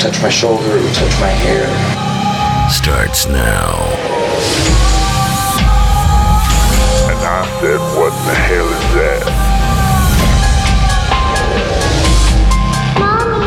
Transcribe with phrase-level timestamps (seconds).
[0.00, 1.66] touch my shoulder, it would touch my hair.
[2.70, 3.74] Starts now.
[7.10, 9.24] And I said, what the hell is that?
[12.98, 13.44] Mommy,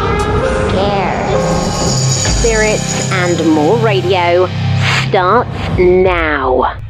[2.37, 4.47] Spirits and More Radio
[5.07, 6.82] starts now.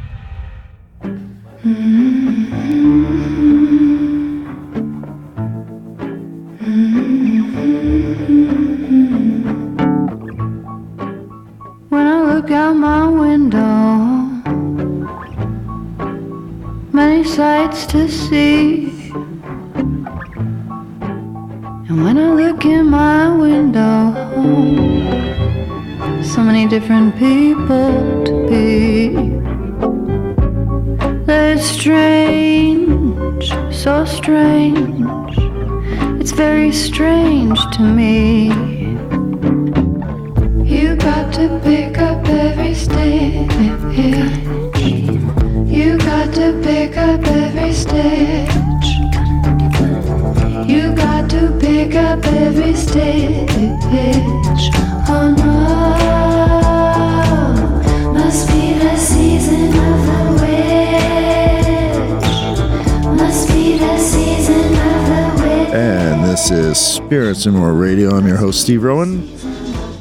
[66.44, 68.10] This is Spirits and More Radio.
[68.14, 69.34] I'm your host, Steve Rowan.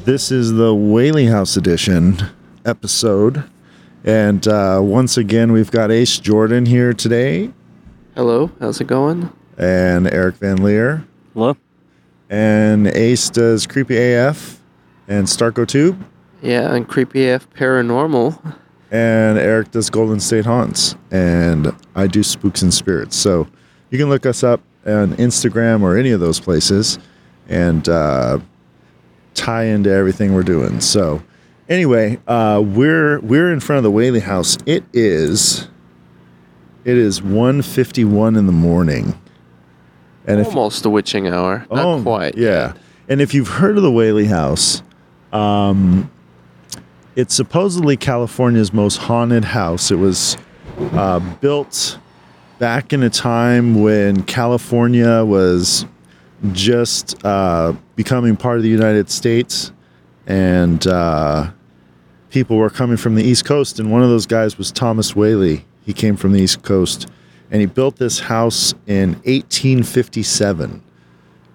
[0.03, 2.17] This is the Whaley House edition
[2.65, 3.49] episode.
[4.03, 7.53] And uh, once again, we've got Ace Jordan here today
[8.15, 9.31] Hello, how's it going?
[9.57, 11.07] and Erik Vanlier.
[11.33, 11.55] Hello.
[12.29, 14.59] And Ace does Creepy AF
[15.07, 16.05] and Starco Tube.
[16.41, 18.57] Yeah, and Creepy AF Paranormal.
[18.91, 20.97] And Eric does Golden State Haunts.
[21.09, 23.15] And I do Spooks and Spirits.
[23.15, 23.47] So
[23.91, 26.99] you can look us up on Instagram or any of those places
[27.47, 28.39] and uh,
[29.33, 30.81] tie into everything we're doing.
[30.81, 31.23] So
[31.69, 34.57] anyway, uh, we're we're in front of the Whaley House.
[34.65, 35.67] It is
[36.85, 39.17] it is 1.51 in the morning.
[40.25, 41.65] And if Almost the witching hour.
[41.71, 42.37] Not Oh, quite.
[42.37, 42.73] Yeah.
[43.09, 44.81] And if you've heard of the Whaley House,
[45.33, 46.09] um,
[47.15, 49.91] it's supposedly California's most haunted house.
[49.91, 50.37] It was
[50.79, 51.99] uh, built
[52.63, 55.85] back in a time when California was
[56.53, 59.73] just uh, becoming part of the United States,
[60.27, 61.51] and uh,
[62.29, 63.81] people were coming from the East Coast.
[63.81, 65.65] And one of those guys was Thomas Whaley.
[65.85, 67.09] He came from the East Coast,
[67.51, 70.81] and he built this house in 1857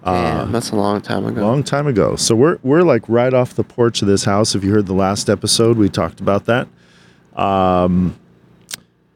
[0.05, 1.41] Damn, that's a long time ago.
[1.41, 2.17] long time ago.
[2.17, 4.53] So we're we're like right off the porch of this house.
[4.53, 6.67] If you heard the last episode, we talked about that.
[7.35, 8.15] Um,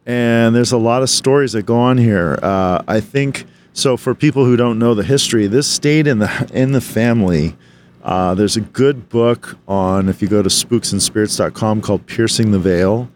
[0.06, 2.40] and there's a lot of stories that go on here.
[2.42, 3.98] Uh, I think so.
[3.98, 7.56] For people who don't know the history, this stayed in the in the family.
[8.04, 13.10] Uh, there's a good book on if you go to spooksandspirits.com called "Piercing the Veil."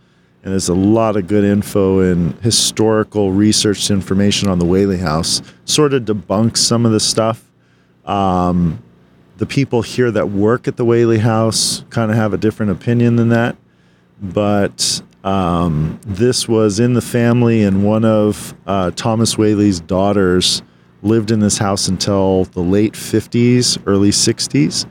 [0.43, 5.41] And there's a lot of good info and historical research information on the Whaley House.
[5.65, 7.47] Sort of debunks some of the stuff
[8.07, 8.81] um,
[9.37, 13.17] the people here that work at the Whaley House kind of have a different opinion
[13.17, 13.55] than that.
[14.19, 20.61] But um, this was in the family, and one of uh, Thomas Whaley's daughters
[21.01, 24.85] lived in this house until the late 50s, early 60s.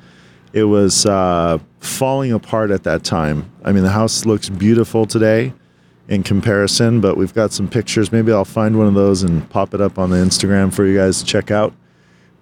[0.52, 3.50] It was uh, falling apart at that time.
[3.64, 5.52] I mean, the house looks beautiful today
[6.08, 8.12] in comparison, but we've got some pictures.
[8.12, 10.96] Maybe I'll find one of those and pop it up on the Instagram for you
[10.96, 11.74] guys to check out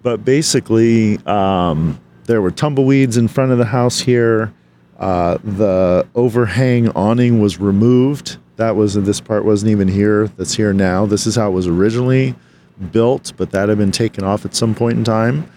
[0.05, 4.53] but basically um, there were tumbleweeds in front of the house here
[4.97, 8.37] uh, the overhang awning was removed.
[8.55, 11.05] That was this part wasn't even here that's here now.
[11.05, 12.35] This is how it was originally
[12.91, 15.49] built but that had been taken off at some point in time.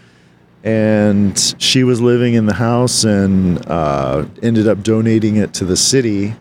[0.65, 5.77] And she was living in the house and uh, ended up donating it to the
[5.77, 6.35] city.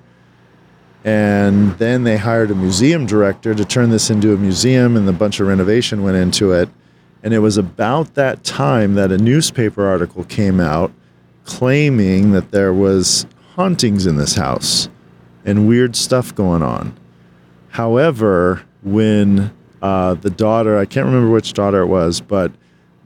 [1.06, 5.14] And then they hired a museum director to turn this into a museum and a
[5.14, 6.68] bunch of renovation went into it.
[7.24, 10.92] And it was about that time that a newspaper article came out
[11.48, 14.90] claiming that there was hauntings in this house
[15.44, 16.96] and weird stuff going on.
[17.70, 19.52] However, when
[19.82, 22.52] uh, the daughter, I can't remember which daughter it was, but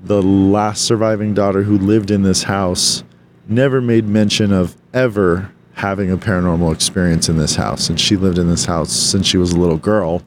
[0.03, 3.03] the last surviving daughter who lived in this house
[3.47, 7.89] never made mention of ever having a paranormal experience in this house.
[7.89, 10.23] And she lived in this house since she was a little girl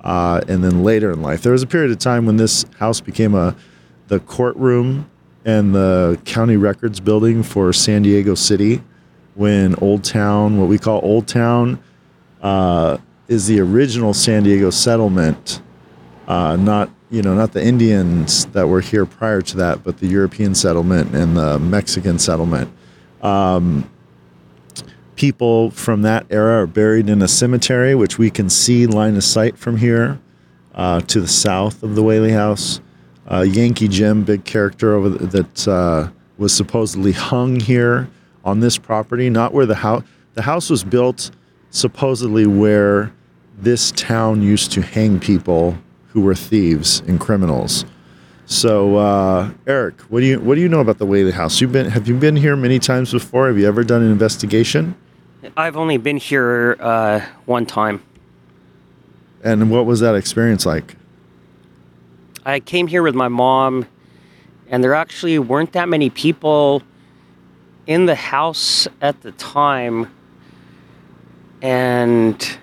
[0.00, 1.42] uh, and then later in life.
[1.42, 3.56] There was a period of time when this house became a
[4.08, 5.08] the courtroom
[5.44, 8.82] and the county records building for San Diego City.
[9.34, 11.82] When Old Town, what we call Old Town,
[12.42, 12.98] uh,
[13.28, 15.62] is the original San Diego settlement,
[16.28, 20.06] uh, not you know, not the Indians that were here prior to that, but the
[20.06, 22.72] European settlement and the Mexican settlement.
[23.20, 23.88] Um,
[25.14, 29.24] people from that era are buried in a cemetery, which we can see line of
[29.24, 30.18] sight from here
[30.74, 32.80] uh, to the south of the Whaley House.
[33.30, 36.08] Uh, Yankee Jim, big character over the, that uh,
[36.38, 38.08] was supposedly hung here
[38.44, 40.02] on this property, not where the house.
[40.34, 41.30] The house was built
[41.70, 43.12] supposedly where
[43.58, 45.76] this town used to hang people
[46.08, 47.84] who were thieves and criminals.
[48.46, 51.60] So, uh, Erik, what do you what do you know about the Whaley House?
[51.60, 53.46] You've been have you been here many times before?
[53.46, 54.94] Have you ever done an investigation?
[55.56, 58.02] I've only been here uh, one time.
[59.42, 60.96] And what was that experience like?
[62.44, 63.86] I came here with my mom,
[64.68, 66.82] and there actually weren't that many people
[67.86, 70.12] in the house at the time.
[71.60, 72.58] And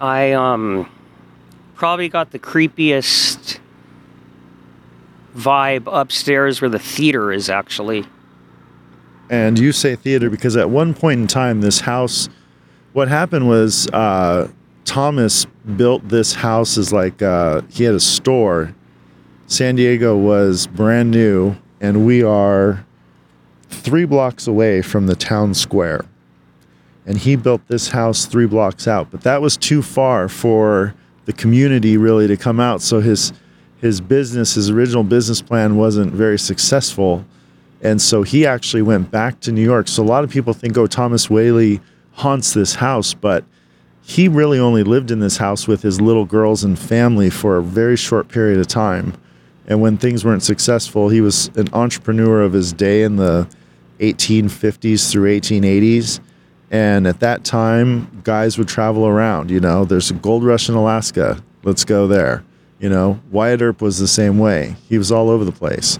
[0.00, 0.88] I um,
[1.74, 3.58] probably got the creepiest
[5.34, 8.04] vibe upstairs where the theater is actually.
[9.30, 12.28] And you say theater because at one point in time, this house,
[12.92, 14.48] what happened was uh,
[14.88, 15.44] Thomas
[15.76, 18.74] built this house as like uh, he had a store.
[19.46, 22.86] San Diego was brand new, and we are
[23.68, 26.06] three blocks away from the town square.
[27.04, 30.94] And he built this house three blocks out, but that was too far for
[31.26, 32.80] the community really to come out.
[32.80, 33.34] So his
[33.82, 37.26] his business, his original business plan wasn't very successful.
[37.82, 39.86] And so he actually went back to New York.
[39.86, 41.80] So a lot of people think, oh, Thomas Whaley
[42.12, 43.44] haunts this house, but
[44.08, 47.62] he really only lived in this house with his little girls and family for a
[47.62, 49.12] very short period of time.
[49.66, 53.46] And when things weren't successful, he was an entrepreneur of his day in the
[53.98, 56.20] 1850s through 1880s.
[56.70, 59.50] And at that time, guys would travel around.
[59.50, 61.42] You know, there's a gold rush in Alaska.
[61.62, 62.42] Let's go there.
[62.80, 64.74] You know, Wyatt Earp was the same way.
[64.88, 65.98] He was all over the place.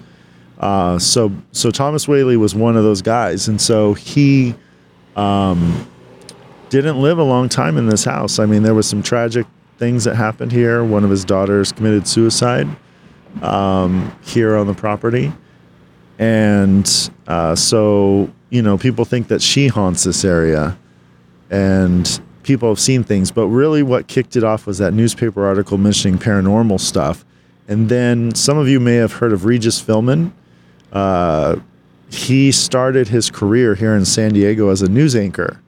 [0.59, 4.55] Uh, so, so Thomas Whaley was one of those guys, and so he
[5.15, 5.87] um,
[6.71, 8.39] didn't live a long time in this house.
[8.39, 9.47] I mean, there was some tragic
[9.79, 10.85] things that happened here.
[10.85, 12.69] One of his daughters committed suicide
[13.43, 15.33] um, here on the property,
[16.19, 20.79] and uh, so you know, people think that she haunts this area,
[21.51, 23.31] and people have seen things.
[23.31, 27.25] But really, what kicked it off was that newspaper article mentioning paranormal stuff.
[27.69, 30.33] And then some of you may have heard of Regis Philbin.
[30.91, 31.57] Uh,
[32.11, 35.61] he started his career here in San Diego as a news anchor.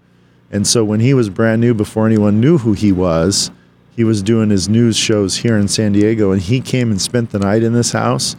[0.50, 3.50] And so when he was brand new, before anyone knew who he was,
[3.94, 6.32] he was doing his news shows here in San Diego.
[6.32, 8.36] And he came and spent the night in this house.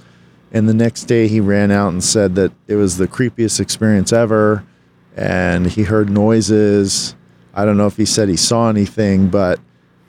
[0.51, 4.11] And the next day he ran out and said that it was the creepiest experience
[4.11, 4.65] ever.
[5.15, 7.15] And he heard noises.
[7.53, 9.59] I don't know if he said he saw anything, but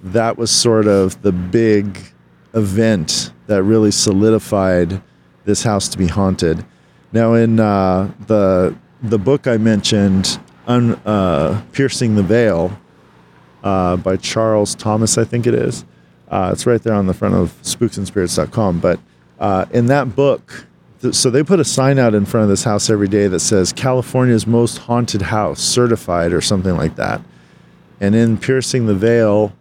[0.02, 1.98] that was sort of the big
[2.54, 5.00] event that really solidified
[5.44, 6.64] this house to be haunted.
[7.12, 12.78] Now, in uh, the the book I mentioned, Un, uh, "Piercing the Veil,"
[13.64, 15.84] uh, by Charles Thomas, I think it is.
[16.30, 18.80] Uh, it's right there on the front of spooksandspirits.com.
[18.80, 19.00] But
[19.38, 20.66] uh, in that book,
[21.02, 23.40] th- so they put a sign out in front of this house every day that
[23.40, 27.20] says "California's most haunted house, certified" or something like that.
[28.00, 29.52] And in "Piercing the Veil,"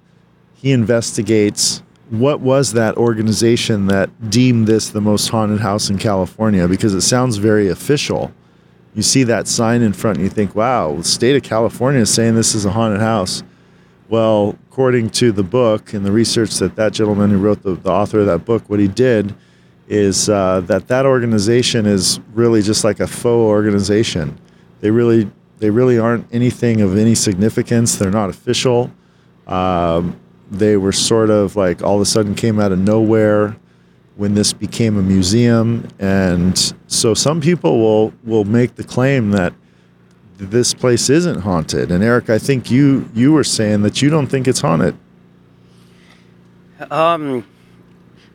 [0.54, 1.82] he investigates
[2.12, 6.68] what was that organization that deemed this the most haunted house in California?
[6.68, 8.32] Because it sounds very official.
[8.94, 12.14] You see that sign in front and you think, wow, the state of California is
[12.14, 13.44] saying this is a haunted house.
[14.10, 17.90] Well, according to the book and the research that that gentleman who wrote the, the
[17.90, 19.34] author of that book, what he did
[19.88, 24.38] is uh, that that organization is really just like a faux organization.
[24.82, 27.96] They really, they really aren't anything of any significance.
[27.96, 28.92] They're not official.
[29.48, 30.20] Um,
[30.50, 33.56] they were sort of like all of a sudden came out of nowhere
[34.22, 39.52] when this became a museum and so some people will will make the claim that
[40.38, 44.28] this place isn't haunted and Erik I think you you were saying that you don't
[44.28, 44.96] think it's haunted
[46.92, 47.46] Um,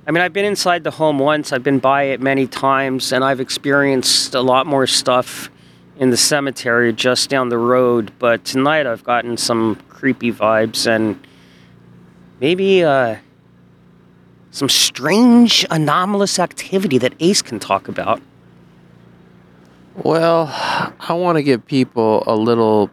[0.06, 1.52] I mean, I've been inside the home once.
[1.52, 5.50] I've been by it many times, and I've experienced a lot more stuff
[5.98, 8.12] in the cemetery just down the road.
[8.20, 11.18] But tonight, I've gotten some creepy vibes and
[12.40, 13.16] maybe uh,
[14.56, 18.22] some strange, anomalous activity that Ace can talk about.
[19.96, 20.48] Well,
[20.98, 22.90] I want to give people a little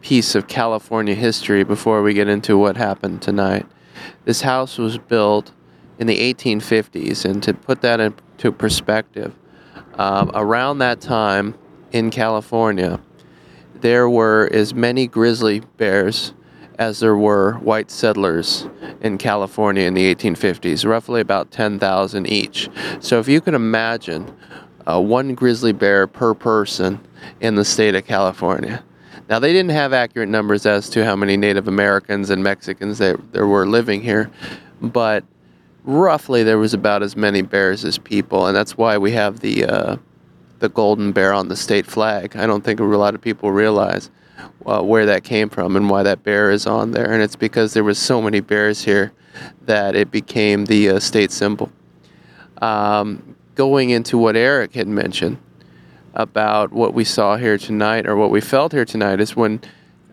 [0.00, 3.64] piece of California history before we get into what happened tonight.
[4.24, 5.52] This house was built
[6.00, 9.32] in the 1850s, and to put that into perspective,
[9.94, 11.54] um, around that time
[11.92, 12.98] in California,
[13.76, 16.34] there were as many grizzly bears
[16.78, 18.66] as there were white settlers
[19.00, 22.68] in California in the 1850s, roughly about 10,000 each.
[23.00, 24.32] So if you can imagine
[24.86, 27.00] uh, one grizzly bear per person
[27.40, 28.82] in the state of California.
[29.28, 33.32] Now, they didn't have accurate numbers as to how many Native Americans and Mexicans that
[33.32, 34.30] there were living here,
[34.80, 35.24] but
[35.84, 39.64] roughly there was about as many bears as people, and that's why we have the
[39.66, 39.96] uh,
[40.60, 42.34] the golden bear on the state flag.
[42.36, 44.10] I don't think a lot of people realize
[44.66, 47.74] uh, where that came from and why that bear is on there, and it's because
[47.74, 49.12] there was so many bears here
[49.66, 51.70] that it became the uh, state symbol.
[52.60, 55.38] Um, going into what Erik had mentioned
[56.14, 59.60] about what we saw here tonight or what we felt here tonight is when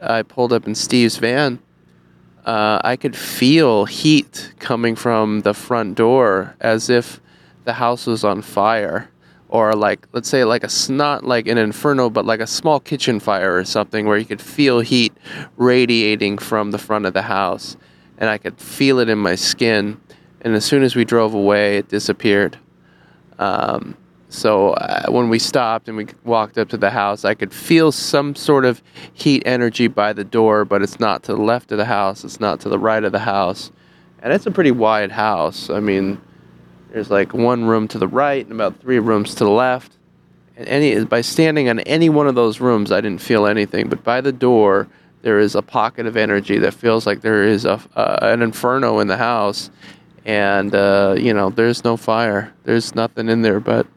[0.01, 1.60] I pulled up in Steve's van.
[2.46, 7.20] Uh, I could feel heat coming from the front door as if
[7.63, 9.10] the house was on fire
[9.50, 13.20] or like let's say like a not like an inferno but like a small kitchen
[13.20, 15.14] fire or something where you could feel heat
[15.58, 17.78] radiating from the front of the house
[18.18, 20.00] and i could feel it in my skin
[20.42, 22.58] and as soon as we drove away it disappeared.
[23.40, 23.98] Um,
[24.30, 27.92] so uh, when we stopped and we walked up to the house i could feel
[27.92, 28.82] some sort of
[29.14, 32.40] heat energy by the door but it's not to the left of the house it's
[32.40, 33.72] not to the right of the house
[34.25, 35.70] and it's a pretty wide house.
[35.70, 36.20] I mean
[36.96, 39.98] there's like one room to the right and about three rooms to the left.
[40.56, 43.90] And any by standing on any one of those rooms, I didn't feel anything.
[43.90, 44.88] But by the door,
[45.22, 49.00] there is a pocket of energy that feels like there is a uh, an inferno
[49.00, 49.70] in the house,
[50.24, 52.54] and uh, you know there's no fire.
[52.64, 53.60] There's nothing in there.
[53.60, 53.88] But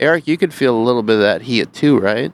[0.00, 2.32] Erik, you could feel a little bit of that heat too, right?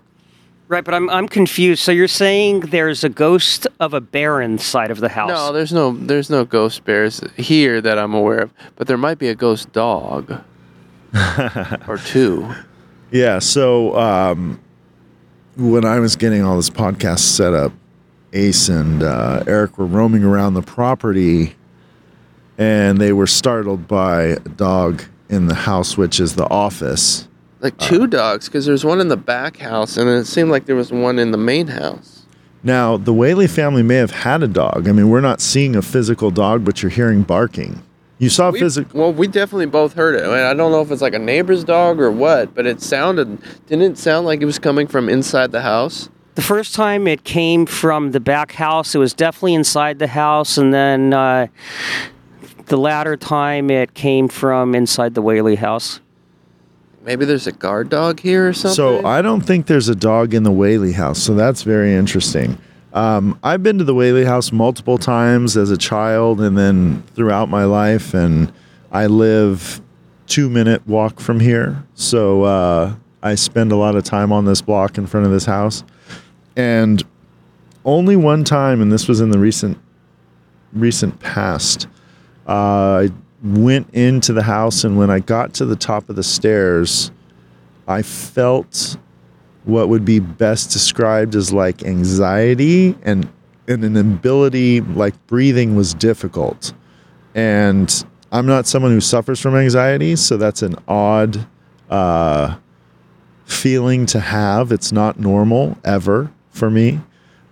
[0.73, 1.83] Right, but I'm I'm confused.
[1.83, 5.29] So you're saying there's a ghost of a bear inside of the house?
[5.29, 8.55] No, there's no there's no ghost bears here that I'm aware of.
[8.76, 10.33] But there might be a ghost dog
[11.87, 12.50] or two.
[13.11, 13.38] Yeah.
[13.38, 14.59] So um,
[15.59, 17.75] when I was getting all this podcast set up,
[18.33, 21.55] Ace and uh, Erik were roaming around the property,
[22.57, 27.29] and they were startled by a dog in the house, which is the office.
[27.62, 30.76] Like two dogs, because there's one in the back house, and it seemed like there
[30.76, 32.26] was one in the main house.
[32.64, 34.88] Now, the Whaley family may have had a dog.
[34.88, 37.83] I mean, we're not seeing a physical dog, but you're hearing barking.
[38.19, 39.00] You saw We- physical.
[39.00, 40.25] Well, we definitely both heard it.
[40.25, 42.81] I, mean, I don't know if it's like a neighbor's dog or what, but it
[42.83, 43.38] sounded.
[43.66, 46.09] Didn't it sound like it was coming from inside the house?
[46.35, 50.57] The first time it came from the back house, it was definitely inside the house,
[50.57, 51.47] and then uh,
[52.66, 56.00] the latter time it came from inside the Whaley house.
[57.04, 58.76] Maybe there's a guard dog here or something.
[58.76, 61.21] So I don't think there's a dog in the Whaley house.
[61.21, 62.59] So that's very interesting.
[62.92, 67.49] Um, I've been to the Whaley house multiple times as a child and then throughout
[67.49, 68.52] my life, and
[68.92, 69.80] I live
[70.26, 71.82] two minute walk from here.
[71.94, 75.47] So uh, I spend a lot of time on this block in front of this
[75.47, 75.85] house.
[76.54, 77.02] And
[77.85, 79.78] only one time, and this was in the recent
[80.73, 81.87] recent past,
[82.47, 83.11] uh, I
[83.43, 87.11] went into the house, and when I got to the top of the stairs,
[87.89, 88.97] I felt
[89.65, 93.29] what would be best described as like anxiety and,
[93.69, 96.73] and an ability like breathing was difficult.
[97.35, 101.47] And I'm not someone who suffers from anxiety, so that's an odd
[101.91, 102.57] uh,
[103.45, 104.73] feeling to have.
[104.73, 107.01] It's not normal ever for me.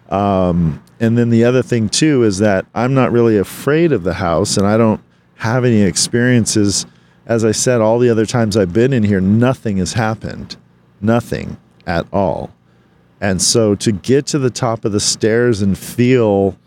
[0.08, 4.14] Um, and then the other thing too is that I'm not really afraid of the
[4.14, 5.00] house, and I don't
[5.40, 6.84] have any experiences.
[7.24, 10.56] As I said, all the other times I've been in here, nothing has happened,
[11.00, 11.56] nothing
[11.86, 12.52] at all.
[13.22, 16.58] And so to get to the top of the stairs and feel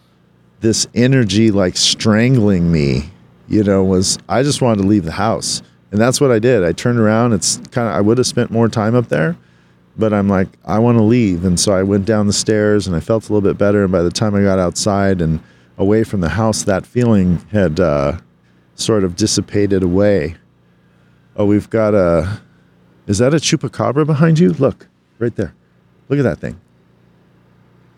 [0.61, 3.11] this energy like strangling me,
[3.47, 5.61] you know, was I just wanted to leave the house.
[5.91, 6.63] And that's what I did.
[6.63, 7.33] I turned around.
[7.33, 9.37] It's kind of, I would have spent more time up there,
[9.97, 11.45] but I'm like, I want to leave.
[11.45, 13.83] And so I went down the stairs and I felt a little bit better.
[13.83, 15.39] And by the time I got outside and
[15.77, 18.17] away from the house, that feeling had uh,
[18.75, 20.35] sort of dissipated away.
[21.35, 22.41] Oh, we've got a,
[23.07, 24.51] is that a chupacabra behind you?
[24.53, 24.87] Look,
[25.19, 25.53] right there.
[26.09, 26.59] Look at that thing.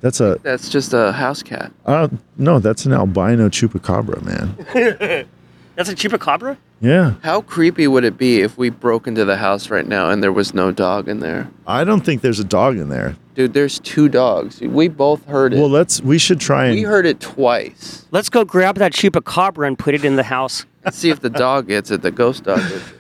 [0.02, 1.72] That's a, That's just a house cat.
[1.86, 5.28] uh, no, that's an albino chupacabra, man.
[5.76, 6.58] That's a chupacabra?
[6.80, 7.16] Yeah.
[7.24, 10.32] How creepy would it be if we broke into the house right now and there
[10.32, 11.50] was no dog in there?
[11.68, 13.16] I don't think there's a dog in there.
[13.34, 14.62] Dude, there's two dogs.
[14.62, 15.58] We both heard it.
[15.60, 18.06] Well, let's, we should try and, we heard it twice.
[18.12, 20.66] Let's go grab that chupacabra and put it in the house.
[20.86, 22.02] Let's see if the dog gets it.
[22.02, 22.96] The ghost dog gets it.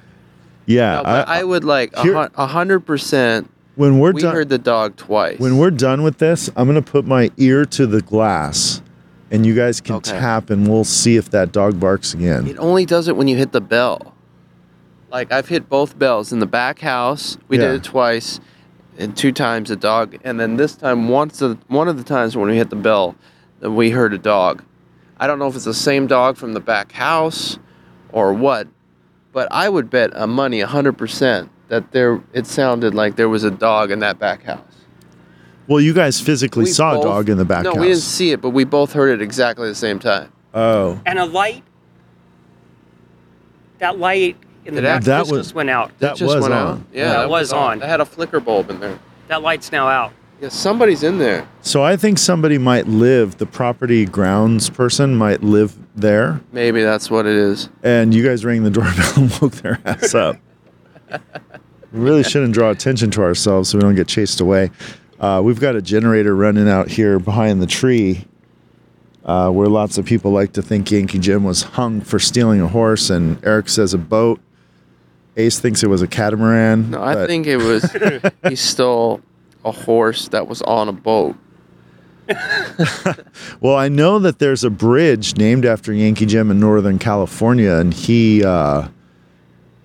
[0.66, 0.96] yeah.
[0.98, 3.50] No, but I, would like a here- hun- a hundred percent.
[3.76, 5.40] when we're We done, heard the dog twice.
[5.40, 8.82] when we're done with this, I'm gonna put my ear to the glass,
[9.36, 10.12] and you guys can Okay.
[10.18, 12.48] tap, and we'll see if that dog barks again.
[12.48, 14.14] It only does it when you hit the bell.
[15.12, 17.38] Like I've hit both bells in the back house.
[17.50, 17.68] We Yeah.
[17.68, 18.40] did it twice,
[18.98, 22.36] and two times the dog, and then this time once the one of the times
[22.36, 23.16] when we hit the bell,
[23.60, 24.64] that we heard a dog.
[25.20, 27.58] I don't know if it's the same dog from the back house
[28.12, 28.68] or what,
[29.34, 33.52] but I would bet a money 100% that there it sounded like there was a
[33.52, 34.60] dog in that back house.
[35.68, 37.80] Well, you guys physically We saw both- a dog in the back no, house.
[37.80, 40.30] we didn't see it, but we both heard it exactly the same time.
[40.54, 41.64] oh, And a light.
[43.80, 45.92] That light in the Did back that just was- went out.
[46.00, 46.68] that It just was went on.
[46.68, 46.82] out.
[46.94, 47.82] Yeah, Yeah, that it was on.
[47.82, 48.98] It had a flicker bulb in there.
[49.28, 50.12] That light's now out.
[50.42, 51.48] Yeah, somebody's in there.
[51.62, 53.38] So I think somebody might live.
[53.38, 57.70] The property grounds person might live there, Maybe that's what it is.
[57.82, 60.36] and you guys rang the doorbell and woke their ass up.
[61.12, 61.20] we
[62.00, 64.72] really shouldn't draw attention to ourselves so we don't get chased away.
[65.20, 68.26] Uh, we've got a generator running out here behind the tree,
[69.24, 72.68] uh, where lots of people like to think Yankee Jim was hung for stealing a
[72.68, 74.40] horse, and Erik says a boat.
[75.38, 76.92] Ace thinks it was a catamaran.
[76.92, 77.90] No, I but- think it was
[78.50, 79.22] he stole
[79.64, 81.36] a horse that was on a boat.
[83.62, 87.94] Well, I know that there's a bridge named after Yankee Jim in Northern California, and
[87.94, 88.88] he uh,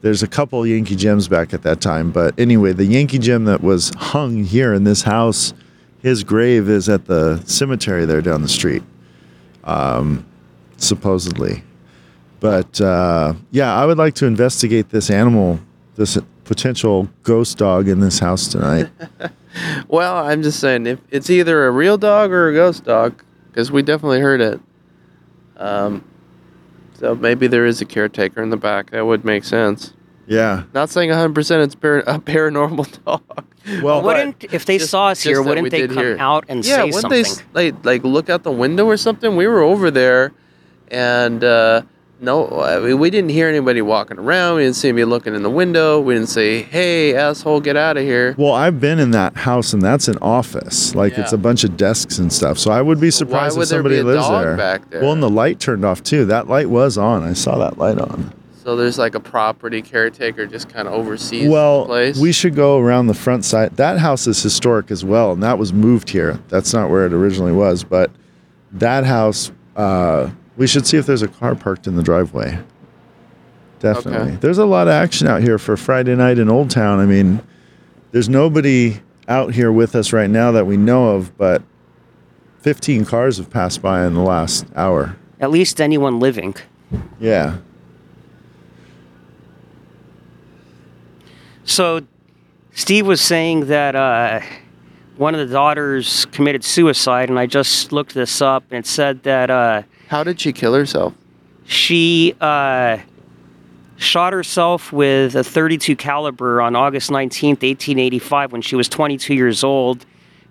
[0.02, 2.10] there's a couple Yankee Jims back at that time.
[2.10, 5.52] But anyway, the Yankee Jim that was hung here in this house,
[6.02, 8.82] his grave is at the cemetery there down the street,
[9.64, 10.24] um,
[10.76, 11.62] supposedly.
[12.40, 15.60] But uh, yeah, I would like to investigate this animal,
[15.96, 18.88] this potential ghost dog in this house tonight.
[19.88, 23.72] Well, I'm just saying if it's either a real dog or a ghost dog, because
[23.72, 24.60] we definitely heard it.
[25.56, 26.04] Um,
[27.00, 28.90] so maybe there is a caretaker in the back.
[28.90, 29.94] That would make sense.
[30.26, 30.64] yeah.
[30.74, 33.22] Not saying 100% it's par- a paranormal dog.
[33.82, 35.42] Well, wouldn't if they just- saw us here?
[35.42, 36.16] Wouldn't they did come hear.
[36.18, 37.46] out and yeah, say wouldn't something?
[37.54, 39.34] they like like look out the window or something?
[39.36, 40.32] We were over there,
[40.90, 41.82] and uh,
[42.20, 44.56] no, we didn't hear anybody walking around.
[44.56, 46.00] We didn't see anybody looking in the window.
[46.00, 49.72] We didn't say, "Hey, asshole, get out of here." Well, I've been in that house,
[49.72, 50.94] and that's an office.
[50.94, 52.58] Like it's a bunch of desks and stuff.
[52.58, 54.56] So I would be surprised would if somebody a lives there.
[54.90, 55.00] there?
[55.00, 56.24] Well, and the light turned off too.
[56.26, 57.22] That light was on.
[57.22, 58.32] I saw that light on.
[58.62, 62.16] So there's like a property caretaker just kind of oversees the place.
[62.16, 63.76] well, we should go around the front side.
[63.76, 66.38] That house is historic as well, and that was moved here.
[66.48, 68.10] That's not where it originally was, but
[68.72, 69.50] that house.
[69.74, 70.30] Uh,
[70.60, 72.62] we should see if there's a car parked in the driveway.
[73.78, 74.32] Definitely.
[74.32, 74.36] Okay.
[74.42, 77.00] There's a lot of action out here for Friday night in Old Town.
[77.00, 77.40] I mean,
[78.12, 81.62] there's nobody out here with us right now that we know of, but
[82.58, 85.16] 15 cars have passed by in the last hour.
[85.40, 86.54] At least anyone living.
[87.18, 87.56] Yeah.
[91.64, 92.02] So,
[92.72, 94.40] Steve was saying that uh,
[95.16, 99.22] one of the daughters committed suicide, and I just looked this up, and it said
[99.22, 101.14] that uh, How did she kill herself?
[101.70, 102.98] she uh,
[103.96, 109.62] shot herself with a 32 caliber on August 19th, 1885, when she was 22 years
[109.62, 110.04] old.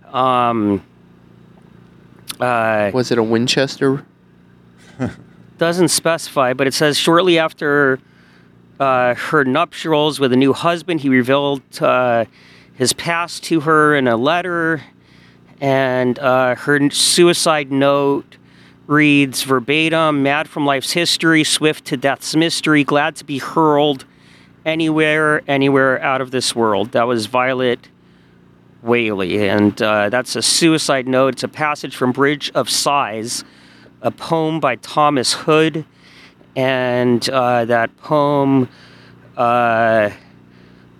[0.05, 0.81] Um,
[2.39, 4.05] uh, Was it a Winchester?
[5.57, 7.99] doesn't specify, but it says shortly after
[8.79, 12.23] uh, her nuptials with a new husband, he revealed uh,
[12.75, 14.81] his past to her in a letter,
[15.59, 18.37] and uh, her suicide note
[18.89, 24.03] reads verbatim: "Mad from life's history, swift to death's mystery, glad to be hurled
[24.65, 27.87] anywhere, anywhere out of this world." That was Violet.
[28.81, 31.33] Whaley, and uh, that's a suicide note.
[31.33, 33.43] It's a passage from Bridge of Sighs,
[34.01, 35.83] a poem by Thomas Hood,
[36.55, 38.69] and uh, that poem
[39.35, 40.11] uh,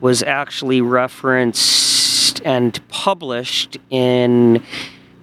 [0.02, 4.62] was actually referenced and published in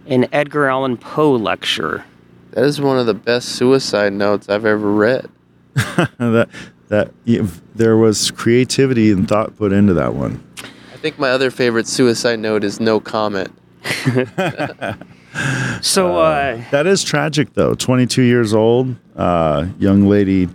[0.06, 2.04] an Edgar Allan Poe lecture.
[2.56, 5.28] That is one of the best suicide notes I've ever read.
[5.74, 6.48] that
[6.88, 10.42] that yeah, there was creativity and thought put into that one.
[10.94, 13.52] I think my other favorite suicide note is no comment.
[15.82, 17.74] So, uh, That is tragic though.
[17.74, 20.48] 22 years old, uh, young lady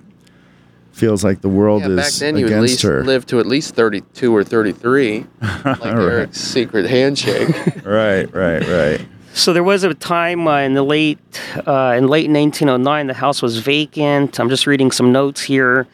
[0.91, 3.03] feels like the world Yeah, back is then you at against least her.
[3.03, 5.27] lived to at least 32 or 33,
[5.63, 7.47] like Erik's secret handshake.
[7.85, 9.05] right, right, right.
[9.34, 11.17] So there was a time uh, in the late
[11.65, 14.39] uh, in late 1909 the house was vacant.
[14.39, 15.88] I'm just reading some notes here.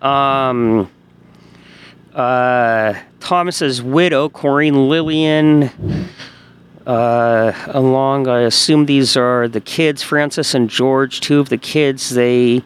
[0.00, 0.88] Um,
[2.14, 5.70] uh, Thomas's widow, Corinne Lillian,
[6.86, 12.10] uh, along I assume these are the kids, Francis and George, two of the kids.
[12.10, 12.62] They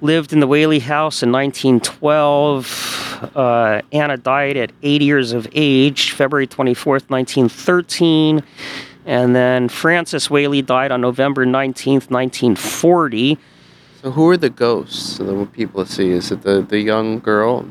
[0.00, 3.32] lived in the Whaley house in 1912.
[3.34, 8.42] Uh, Anna died at 80 years of age, February 24th, 1913.
[9.06, 13.38] And then Francis Whaley died on November 19th, 1940.
[14.02, 16.10] so who are the ghosts that the people see?
[16.10, 17.64] Is it the, the young girl?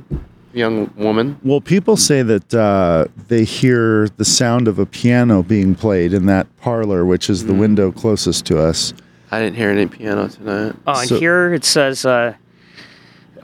[0.53, 1.37] young woman.
[1.43, 6.27] Well, people say that uh, they hear the sound of a piano being played in
[6.27, 7.59] that parlor, which is the Mm.
[7.59, 8.93] window closest to us.
[9.31, 10.73] I didn't hear any piano tonight.
[10.87, 12.35] Oh, and So- here it says, uh,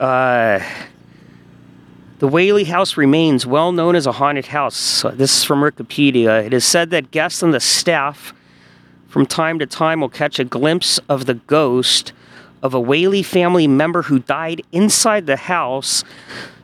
[0.00, 0.60] uh,
[2.22, 5.02] the Whaley House remains well known as a haunted house.
[5.14, 6.46] This is from Wikipedia.
[6.46, 8.32] It is said that guests and the staff
[9.08, 12.12] from time to time will catch a glimpse of the ghost
[12.62, 16.04] of a Whaley family member who died inside the house,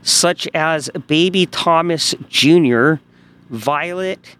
[0.04, 2.94] such as baby Thomas Jr.,
[3.50, 4.36] Violet,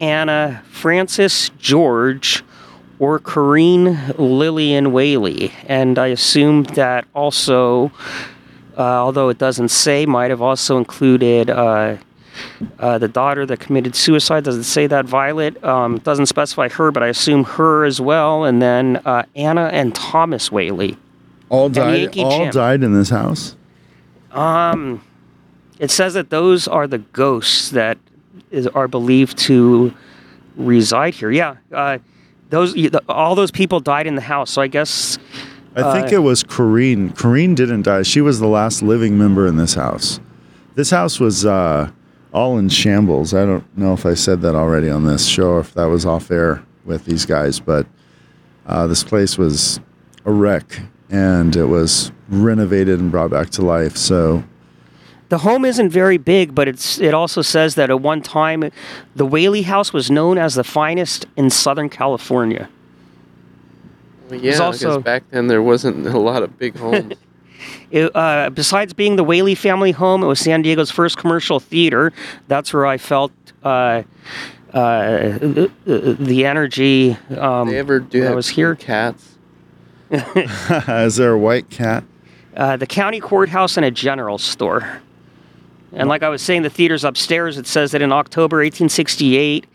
[0.00, 2.42] Anna, Francis, George,
[2.98, 5.52] or Corinne Lillian Whaley.
[5.68, 7.92] And I assume that also,
[8.76, 11.96] uh, although it doesn't say, might have also included uh,
[12.78, 14.44] uh, the daughter that committed suicide.
[14.44, 15.62] Doesn't say that Violet.
[15.64, 18.44] Um, doesn't specify her, but I assume her as well.
[18.44, 20.96] And then uh, Anna and Thomas Whaley.
[21.48, 22.16] All died.
[22.18, 22.50] All Jim.
[22.50, 23.56] died in this house.
[24.32, 25.02] Um,
[25.78, 27.98] it says that those are the ghosts that
[28.50, 29.94] is, are believed to
[30.56, 31.30] reside here.
[31.30, 31.98] Yeah, uh,
[32.50, 34.50] those the- all those people died in the house.
[34.50, 35.18] So I guess
[35.76, 37.12] I think Uh, it was Corinne.
[37.12, 38.02] Corinne didn't die.
[38.02, 40.20] She was the last living member in this house.
[40.74, 41.90] This house was uh,
[42.32, 43.34] all in shambles.
[43.34, 46.06] I don't know if I said that already on this show or if that was
[46.06, 47.86] off air with these guys, but
[48.66, 49.80] uh, this place was
[50.24, 53.96] a wreck and it was renovated and brought back to life.
[53.96, 54.44] So
[55.28, 58.70] the home isn't very big, but it's it also says that at one time
[59.14, 62.68] the Whaley House was known as the finest in Southern California.
[64.28, 67.14] Well, yeah, also- because back then there wasn't a lot of big homes.
[67.90, 72.12] It, uh, besides being the Whaley family home, it was San Diego's first commercial theater.
[72.48, 74.02] That's where I felt uh,
[74.72, 77.16] uh, the, the energy.
[77.36, 78.74] Um, they ever do when I was here.
[78.74, 79.36] cats?
[80.10, 82.04] is there a white cat?
[82.56, 85.00] uh, the county courthouse and a general store.
[85.92, 87.58] And like I was saying, the theater's upstairs.
[87.58, 89.66] It says that in October 1868,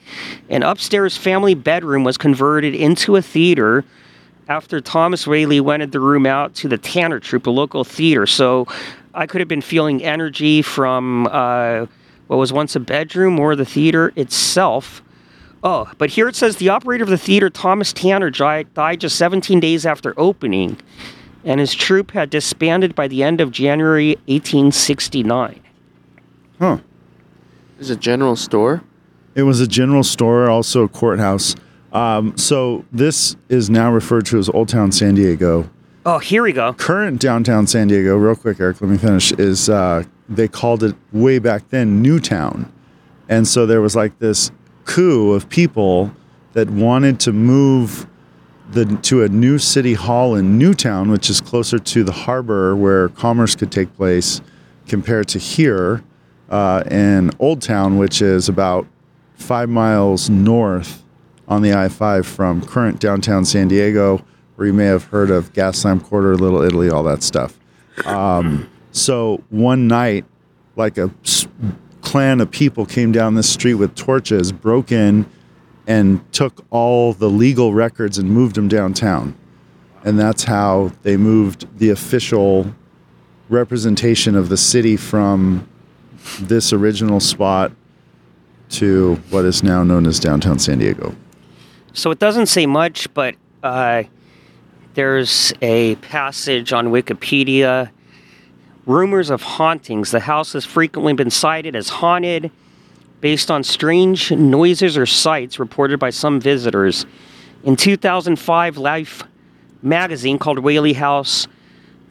[0.50, 3.86] an upstairs family bedroom was converted into a theater
[4.52, 8.28] after Thomas Whaley rented the room out to the Tanner Troupe, a local theater.
[8.28, 8.68] So
[9.14, 11.86] I could have been feeling energy from uh,
[12.28, 15.02] what was once a bedroom or the theater itself.
[15.64, 19.62] Oh, but here it says the operator of the theater, Thomas Tanner, died just 17
[19.62, 20.78] days after opening,
[21.46, 25.62] and his troupe had disbanded by the end of January 1869.
[26.60, 26.80] Huh.
[27.78, 28.84] There's a general store.
[29.34, 31.56] It was a general store, also a courthouse.
[31.94, 35.70] Um, so this is now referred to as Old Town San Diego.
[36.06, 36.74] Oh, here we go.
[36.74, 40.96] Current downtown San Diego, real quick, Erik, let me finish, is uh, they called it
[41.12, 42.72] way back then Newtown.
[43.30, 44.52] And so there was like this
[44.86, 46.12] coup of people
[46.54, 48.08] that wanted to move
[48.72, 53.10] the, to a new city hall in Newtown, which is closer to the harbor where
[53.10, 54.42] commerce could take place,
[54.88, 56.04] compared to here
[56.50, 58.88] uh, in Old Town, which is about
[59.36, 61.04] five miles north
[61.52, 64.24] on the I 5 from current downtown San Diego,
[64.56, 67.60] where you may have heard of Gaslamp Quarter, Little Italy, all that stuff.
[68.06, 70.24] Um, so one night,
[70.78, 71.12] like a
[72.00, 75.26] clan of people came down the street with torches, broke in,
[75.86, 79.36] and took all the legal records and moved them downtown.
[80.06, 82.74] And that's how they moved the official
[83.50, 85.68] representation of the city from
[86.40, 87.74] this original spot
[88.70, 91.14] to what is now known as downtown San Diego.
[91.94, 94.04] So it doesn't say much, but uh,
[94.94, 97.90] there's a passage on Wikipedia.
[98.86, 100.12] Rumors of hauntings.
[100.12, 102.52] The house has frequently been cited as haunted
[103.20, 107.06] based on strange noises or sights reported by some visitors.
[107.64, 109.24] In 2005, Life
[109.84, 111.48] magazine called Whaley House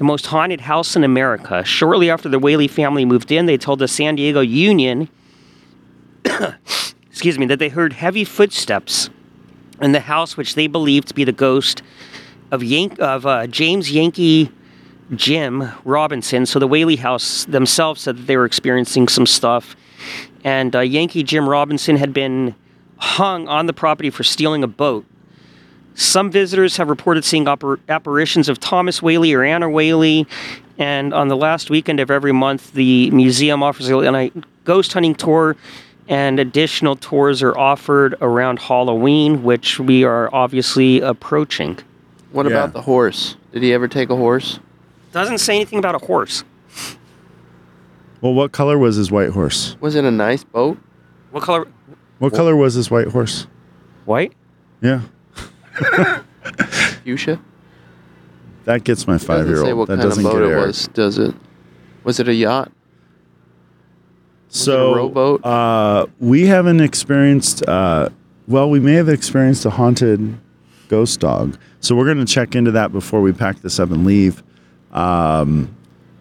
[0.00, 1.62] the most haunted house in America.
[1.62, 5.10] Shortly after the Whaley family moved in, they told the San Diego Union,
[7.10, 9.10] excuse me, that they heard heavy footsteps
[9.80, 11.82] in the house, which they believed to be the ghost
[12.50, 14.50] of Yank of uh, James Yankee
[15.14, 16.46] Jim Robinson.
[16.46, 19.76] So the Whaley House themselves said that they were experiencing some stuff,
[20.44, 22.54] and uh, Yankee Jim Robinson had been
[22.98, 25.04] hung on the property for stealing a boat.
[25.94, 30.26] Some visitors have reported seeing appar- apparitions of Thomas Whaley or Anna Whaley,
[30.78, 34.30] and on the last weekend of every month, the museum offers a
[34.64, 35.56] ghost hunting tour,
[36.10, 41.78] and additional tours are offered around Halloween, which we are obviously approaching.
[42.32, 42.52] What Yeah.
[42.52, 43.36] about the horse?
[43.52, 44.58] Did he ever take a horse?
[45.12, 46.44] Doesn't say anything about a horse.
[48.20, 49.76] Well, what color was his white horse?
[49.80, 50.76] Was it a nice boat?
[51.30, 51.66] What color?
[52.18, 53.46] What color was his white horse?
[54.04, 54.32] White?
[54.82, 55.00] Yeah,
[57.04, 57.38] Fuchsia?
[58.64, 59.78] that gets my Doesn't five year old.
[59.78, 60.66] what That kind of doesn't boat get it Erik.
[60.66, 61.34] was, does it?
[62.04, 62.72] Was it a yacht?
[64.50, 65.44] So, rowboat?
[65.44, 67.66] Uh, we haven't experienced.
[67.66, 68.10] Uh,
[68.46, 70.38] well, we may have experienced a haunted
[70.88, 71.56] ghost dog.
[71.78, 74.42] So we're going to check into that before we pack this up and leave.
[74.92, 75.74] Um,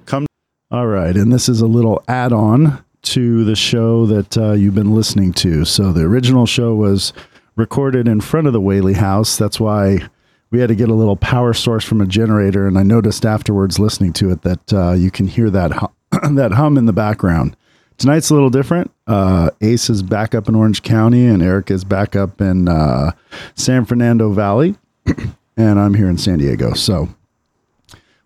[0.05, 0.27] come.
[0.71, 4.93] All right, and this is a little add-on to the show that uh, you've been
[4.93, 5.65] listening to.
[5.65, 7.11] So the original show was
[7.55, 9.35] recorded in front of the Whaley House.
[9.37, 10.07] That's why
[10.51, 12.67] we had to get a little power source from a generator.
[12.67, 15.91] And I noticed afterwards, listening to it, that uh, you can hear that hum,
[16.35, 17.57] that hum in the background.
[17.99, 18.91] Tonight's a little different.
[19.07, 23.11] Uh, Ace is back up in Orange County, and Erik is back up in uh,
[23.55, 24.77] San Fernando Valley,
[25.57, 26.73] and I'm here in San Diego.
[26.73, 27.09] So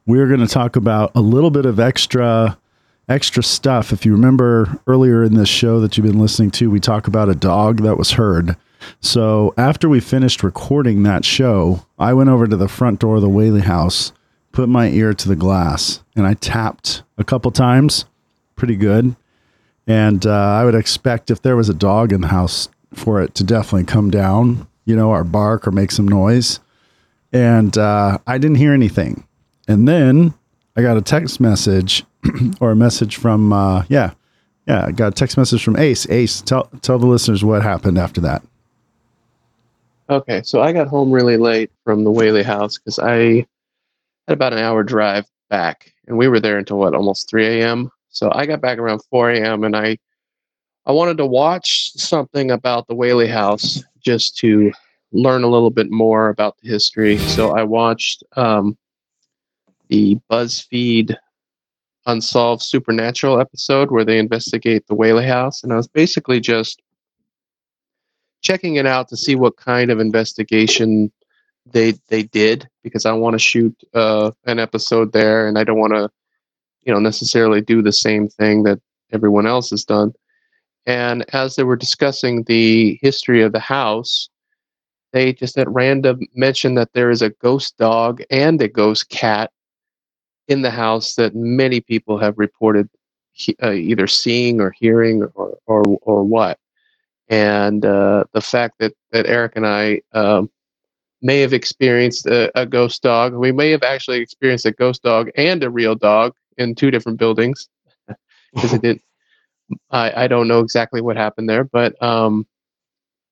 [0.06, 2.58] we're going to talk about a little bit of extra
[3.10, 3.92] extra stuff.
[3.92, 7.28] If you remember earlier in this show that you've been listening to, we talk about
[7.28, 8.56] a dog that was heard.
[9.02, 13.22] So after we finished recording that show, I went over to the front door of
[13.22, 14.14] the Whaley house,
[14.52, 18.06] put my ear to the glass, and I tapped a couple times,
[18.56, 19.16] pretty good.
[19.88, 23.36] And uh, I would expect if there was a dog in the house for it
[23.36, 26.60] to definitely come down, you know, or bark or make some noise.
[27.32, 29.28] And uh, I didn't hear anything.
[29.68, 30.34] And then
[30.78, 32.04] I got a text message
[32.60, 34.12] or a message from, uh, yeah,
[34.68, 36.10] yeah, I got a text message from Ace.
[36.10, 38.44] Ace, tell tell the listeners what happened after that.
[40.10, 43.46] Okay, so I got home really late from the Whaley house because I
[44.28, 47.92] had about an hour drive back, and we were there until what, almost 3 a.m.
[48.14, 49.64] So I got back around 4 a.m.
[49.64, 49.98] and I
[50.86, 54.72] I wanted to watch something about the Whaley house just to
[55.14, 57.18] learn a little bit more about the history.
[57.18, 58.78] So I watched um,
[59.88, 61.16] the BuzzFeed
[62.06, 66.82] Unsolved Supernatural episode where they investigate the Whaley house, and I was basically just
[68.42, 71.12] checking it out to see what kind of investigation
[71.66, 75.80] they they did because I want to shoot uh, an episode there, and I don't
[75.80, 76.10] want to,
[76.86, 78.80] you know, necessarily do the same thing that
[79.12, 80.14] everyone else has done.
[80.86, 84.30] And as they were discussing the history of the house,
[85.12, 89.52] they just at random mentioned that there is a ghost dog and a ghost cat
[90.48, 92.90] in the house that many people have reported
[93.32, 96.60] he, uh, either seeing or hearing or or, or what
[97.30, 100.50] and uh, the fact that, that Erik and I um,
[101.22, 103.34] may have experienced a, a, ghost dog.
[103.34, 107.20] We may have actually experienced a ghost dog and a real dog in two different
[107.20, 107.70] buildings
[108.54, 109.00] because it did.
[109.90, 112.46] I, I don't know exactly what happened there, but um,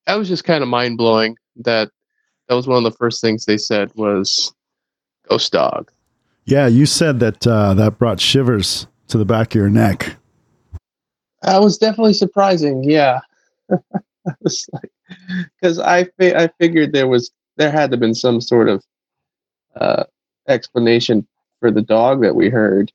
[0.06, 1.36] that was just kind of mind blowing.
[1.56, 1.90] That
[2.48, 4.52] that was one of the first things they said was
[5.28, 5.90] ghost dog.
[6.44, 10.16] Yeah, you said that uh, that brought shivers to the back of your neck.
[11.42, 12.82] That was definitely surprising.
[12.84, 13.20] Yeah,
[13.70, 14.90] I was like,
[15.60, 18.84] because I fi- I figured there was there had to been some sort of
[19.76, 20.04] uh,
[20.48, 21.26] explanation
[21.60, 22.92] for the dog that we heard,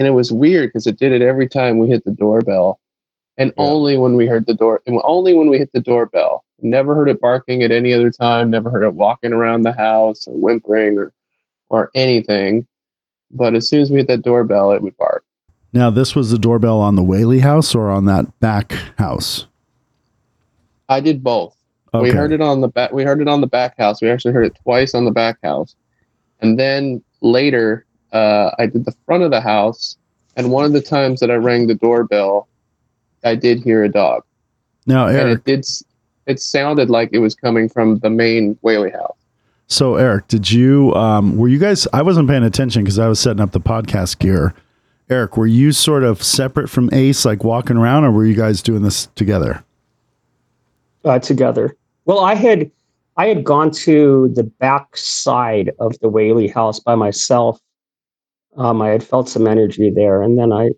[0.00, 2.80] and it was weird because it did it every time we hit the doorbell,
[3.36, 3.62] and yeah.
[3.62, 6.42] only when we heard the door, and only when we hit the doorbell.
[6.62, 8.50] Never heard it barking at any other time.
[8.50, 11.12] Never heard it walking around the house or whimpering or
[11.68, 12.66] or anything.
[13.30, 15.22] But as soon as we hit that doorbell, it would bark.
[15.72, 19.46] Now, this was the doorbell on the Whaley house or on that back house?
[20.88, 21.56] I did both.
[21.92, 22.10] Okay.
[22.10, 22.92] We heard it on the back.
[22.92, 24.00] We heard it on the back house.
[24.00, 25.76] We actually heard it twice on the back house,
[26.40, 29.96] and then later uh, I did the front of the house.
[30.36, 32.48] And one of the times that I rang the doorbell,
[33.24, 34.22] I did hear a dog.
[34.86, 35.66] Now, Erik, and it did.
[36.26, 39.16] It sounded like it was coming from the main Whaley house.
[39.66, 40.94] So, Erik, did you?
[40.94, 41.86] Um, were you guys?
[41.92, 44.54] I wasn't paying attention because I was setting up the podcast gear.
[45.08, 48.62] Erik, were you sort of separate from Ace, like walking around, or were you guys
[48.62, 49.64] doing this together?
[51.04, 51.76] uh, together.
[52.04, 52.70] Well, I had
[53.16, 57.60] I had gone to the back side of the Whaley house by myself.
[58.56, 60.70] Um, I had felt some energy there, and then I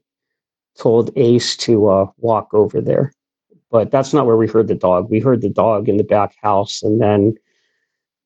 [0.79, 3.13] told Ace to uh, walk over there.
[3.71, 5.11] But that's not where we heard the dog.
[5.11, 7.35] We heard the dog in the back house, and then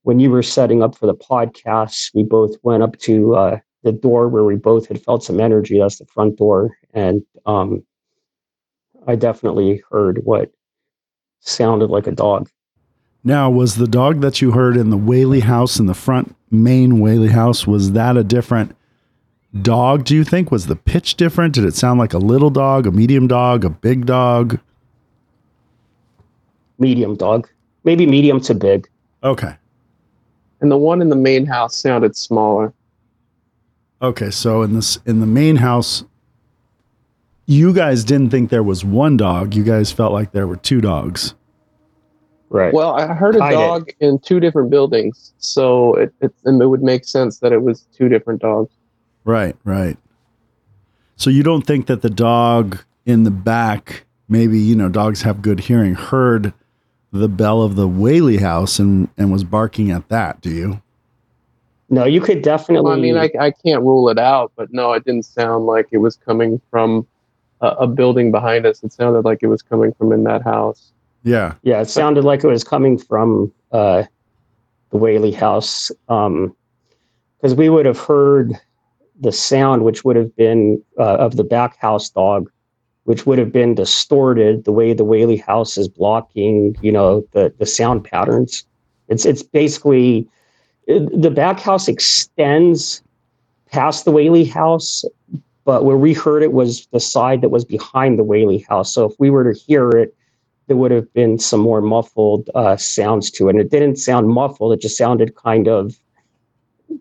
[0.03, 3.93] when you were setting up for the podcast, we both went up to uh, the
[3.93, 5.79] door where we both had felt some energy.
[5.79, 7.85] That's the front door, and um,
[9.07, 10.51] I definitely heard what
[11.41, 12.49] sounded like a dog.
[13.25, 17.01] Now, was the dog that you heard in the Whaley house in the front main
[17.01, 18.76] Whaley house, was that a different
[19.63, 20.51] dog, do you think?
[20.51, 21.55] Was the pitch different?
[21.55, 24.59] Did it sound like a little dog, a medium dog, a big dog?
[26.79, 27.49] Medium dog.
[27.85, 28.89] Maybe medium to big.
[29.23, 29.57] Okay.
[30.61, 32.73] And the one in the main house sounded smaller.
[34.03, 36.05] Okay, so in this in the main house
[37.47, 39.55] you guys didn't think there was one dog.
[39.55, 41.35] You guys felt like there were two dogs.
[42.49, 42.73] Right.
[42.73, 47.05] Well, I heard a dog in two different buildings, so it, it it would make
[47.05, 48.71] sense that it was two different dogs.
[49.27, 49.99] Right, right.
[51.17, 55.43] So you don't think that the dog in the back, maybe, you know, dogs have
[55.43, 56.55] good hearing, heard
[57.13, 60.41] the bell of the Whaley house and, and was barking at that.
[60.41, 60.83] Do you?
[61.91, 62.85] No, you could definitely.
[62.85, 65.89] Well, I mean, I, I can't rule it out, but no, it didn't sound like
[65.91, 67.07] it was coming from
[67.61, 68.83] a, a building behind us.
[68.85, 70.93] It sounded like it was coming from in that house.
[71.25, 71.55] Yeah.
[71.63, 74.05] Yeah, it sounded like it was coming from uh,
[74.91, 78.53] the Whaley house because we would have heard
[79.21, 82.51] the sound, which would have been uh, of the back house dog,
[83.05, 87.53] which would have been distorted the way the Whaley house is blocking, you know, the
[87.59, 88.65] the sound patterns.
[89.09, 90.29] It's it's basically
[90.87, 93.03] the back house extends
[93.71, 95.05] past the Whaley house,
[95.65, 98.93] but where we heard it was the side that was behind the Whaley house.
[98.93, 100.15] So if we were to hear it,
[100.67, 103.53] there would have been some more muffled uh, sounds to it.
[103.53, 105.99] And it didn't sound muffled, it just sounded kind of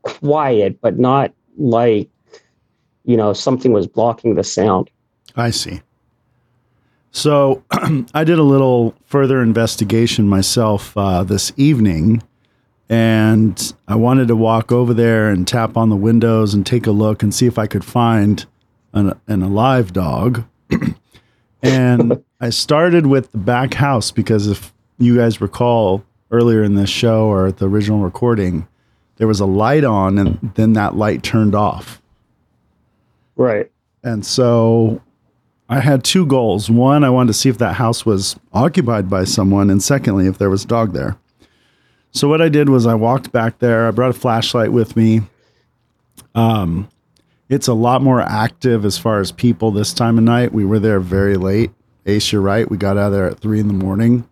[0.01, 2.09] quiet, but not like,
[3.03, 4.89] you know, something was blocking the sound.
[5.35, 5.81] I see.
[7.11, 7.63] So
[8.13, 12.21] I did a little further investigation myself uh, this evening,
[12.89, 16.91] and I wanted to walk over there and tap on the windows and take a
[16.91, 18.45] look and see if I could find
[18.93, 20.43] an, an alive dog.
[21.63, 26.89] and I started with the back house because if you guys recall earlier in this
[26.89, 28.67] show or at the original recording,
[29.17, 32.01] there was a light on and then that light turned off.
[33.35, 33.71] Right.
[34.03, 35.01] And so
[35.67, 36.69] I had two goals.
[36.69, 40.37] One, I wanted to see if that house was occupied by someone, and secondly, if
[40.37, 41.17] there was a dog there.
[42.11, 43.87] So what I did was I walked back there.
[43.87, 45.21] I brought a flashlight with me.
[46.33, 46.87] Um,
[47.49, 50.53] it's a lot more active as far as people this time of night.
[50.53, 51.71] We were there very late.
[52.05, 52.69] Ace, you're right.
[52.69, 54.27] We got out of there at three in the morning.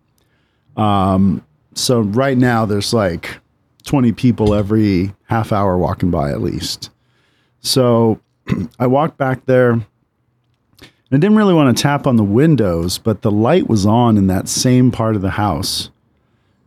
[0.76, 1.44] Um,
[1.74, 3.38] so right now there's like
[3.84, 6.90] 20 people every half hour walking by at least.
[7.60, 8.20] So
[8.78, 9.72] I walked back there.
[9.72, 9.84] and
[11.12, 14.26] I didn't really want to tap on the windows, but the light was on in
[14.26, 15.90] that same part of the house.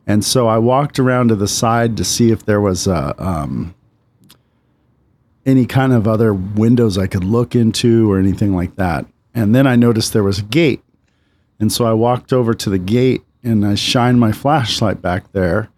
[0.06, 3.76] And so I walked around to the side to see if there was a, um,
[5.46, 9.06] any kind of other windows I could look into or anything like that.
[9.34, 10.84] And then I noticed there was a gate.
[11.60, 15.70] And so I walked over to the gate and I shined my flashlight back there.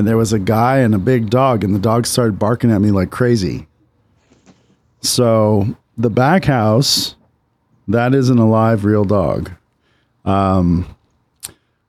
[0.00, 2.80] And there was a guy and a big dog, and the dog started barking at
[2.80, 3.66] me like crazy.
[5.02, 7.16] So the back house,
[7.86, 9.50] that isn't a live real dog.
[10.24, 10.96] Um,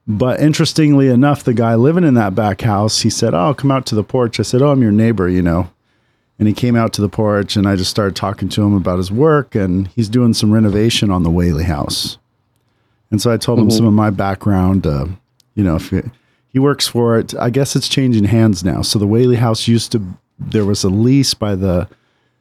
[0.05, 3.85] but interestingly enough, the guy living in that back house, he said, "Oh, come out
[3.85, 5.69] to the porch." I said, "Oh, I'm your neighbor," you know.
[6.37, 8.97] And he came out to the porch, and I just started talking to him about
[8.97, 12.17] his work, and he's doing some renovation on the Whaley house.
[13.09, 14.85] And so I told him some of my background.
[14.85, 15.07] Uh,
[15.55, 16.07] you know, if it,
[16.51, 18.81] he works for it, I guess it's changing hands now.
[18.81, 20.03] So the Whaley House used to
[20.39, 21.87] there was a lease by the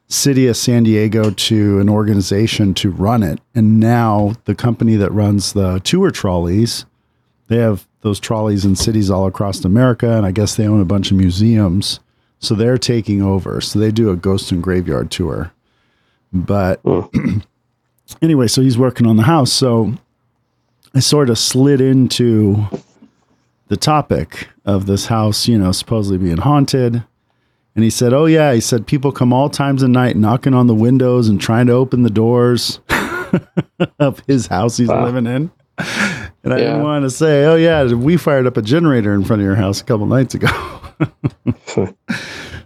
[0.07, 5.11] city of San Diego to an organization to run it, and now the company that
[5.11, 6.85] runs the tour trolleys,
[7.47, 10.85] they have those trolleys in cities all across America, and I guess they own a
[10.85, 11.99] bunch of museums.
[12.39, 13.61] So they're taking over.
[13.61, 15.53] So they do a ghost and graveyard tour.
[16.33, 17.39] But hmm.
[18.21, 19.53] anyway, so he's working on the house.
[19.53, 19.93] So
[20.95, 22.65] I sort of slid into
[23.71, 27.05] the topic of this house, you know, supposedly being haunted.
[27.73, 28.53] And he said, Oh, yeah.
[28.53, 31.71] He said, People come all times of night knocking on the windows and trying to
[31.71, 32.81] open the doors
[33.99, 35.49] of his house he's living in.
[36.43, 39.41] And I didn't want to say, Oh, yeah, we fired up a generator in front
[39.41, 40.49] of your house a couple nights ago.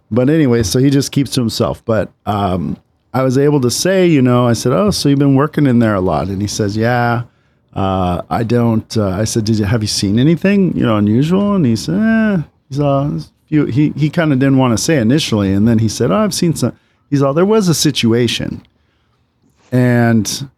[0.10, 1.86] but anyway, so he just keeps to himself.
[1.86, 2.78] But um,
[3.14, 5.78] I was able to say, you know, I said, "Oh, so you've been working in
[5.78, 7.26] there a lot?" And he says, "Yeah."
[7.76, 8.96] Uh, I don't.
[8.96, 11.96] Uh, I said, "Did you have you seen anything, you know, unusual?" And he said,
[11.96, 15.80] eh, "He's all few." He he kind of didn't want to say initially, and then
[15.80, 16.78] he said, "Oh, I've seen some."
[17.10, 18.66] He's all there was a situation,
[19.72, 20.50] and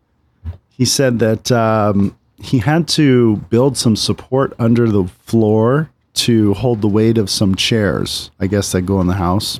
[0.70, 6.82] he said that um, he had to build some support under the floor to hold
[6.82, 8.30] the weight of some chairs.
[8.40, 9.60] I guess that go in the house.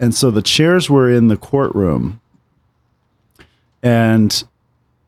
[0.00, 2.20] And so the chairs were in the courtroom,
[3.80, 4.42] and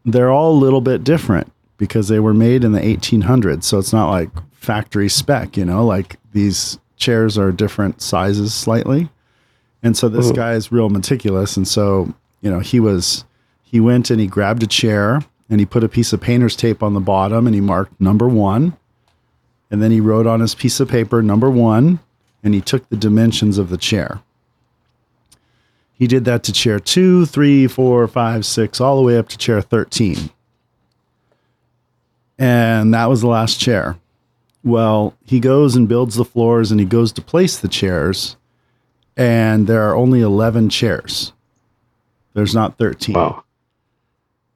[0.05, 3.65] they're all a little bit different because they were made in the 1800s.
[3.65, 9.11] So it's not like factory spec, you know, like these chairs are different sizes slightly.
[9.83, 11.57] And so this guy is real meticulous.
[11.57, 13.25] And so, you know, he was,
[13.63, 16.83] he went and he grabbed a chair and he put a piece of painter's tape
[16.83, 18.77] on the bottom and he marked number one.
[19.71, 21.99] And then he wrote on his piece of paper number one
[22.45, 24.21] and he took the dimensions of the chair.
[25.95, 29.39] He did that to chair two, three, four, five, six, all the way up to
[29.39, 30.31] chair 13.
[32.39, 33.99] And that was the last chair.
[34.65, 38.37] Well, he goes and builds the floors and he goes to place the chairs,
[39.17, 41.33] and there are only 11 chairs.
[42.35, 43.15] There's not 13.
[43.15, 43.45] Wow.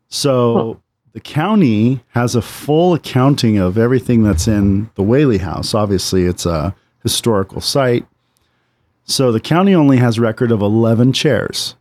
[0.08, 0.80] So
[1.12, 5.74] the county has a full accounting of everything that's in the Whaley House.
[5.74, 8.06] Obviously, it's a historical site.
[9.06, 11.76] So the county only has record of 11 chairs.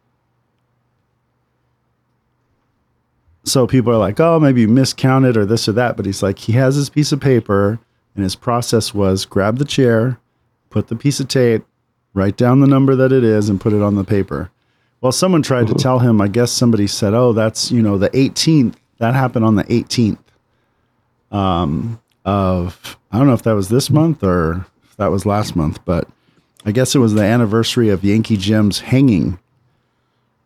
[3.44, 5.98] So people are like, oh, maybe you miscounted or this or that.
[5.98, 7.80] But he's like, he has his piece of paper,
[8.16, 10.20] and his process was grab the chair,
[10.70, 11.64] put the piece of tape,
[12.14, 14.52] write down the number that it is, and put it on the paper.
[15.02, 18.10] Well, someone tried to tell him, I guess somebody said, oh, that's, you know, the
[18.12, 18.76] 18th.
[19.00, 20.18] That happened on the 18th
[21.32, 25.56] um, of, I don't know if that was this month or if that was last
[25.56, 26.08] month, but
[26.66, 29.40] I guess it was the anniversary of Yankee Jim's hanging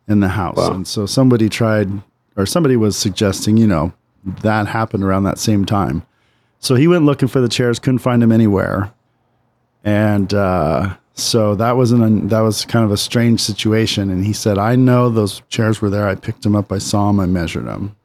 [0.08, 0.58] in the house.
[0.58, 0.74] Wow.
[0.74, 1.90] And so somebody tried,
[2.36, 3.94] or somebody was suggesting, you know,
[4.42, 6.06] that happened around that same time.
[6.60, 8.92] So he went looking for the chairs, couldn't find them anywhere.
[9.86, 14.10] And uh, so that was an that was kind of a strange situation.
[14.10, 16.10] And he said, "I know those chairs were there.
[16.10, 16.70] I picked them up.
[16.70, 17.22] I saw them.
[17.22, 17.96] I measured them,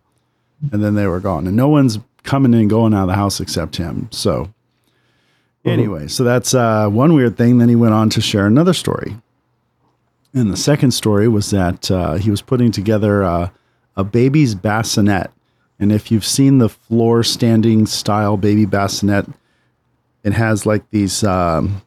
[0.71, 1.49] and then they were gone.
[1.49, 4.09] And no one's coming and going out of the house except him.
[4.13, 4.54] So
[5.65, 7.59] anyway, so that's uh, one weird thing.
[7.59, 9.17] Then he went on to share another story.
[10.35, 13.51] And the second story was that uh, he was putting together uh,
[13.97, 15.31] a baby's bassinet.
[15.79, 19.27] And if you've seen the floor standing style baby bassinet,
[20.25, 21.83] it has like these, um,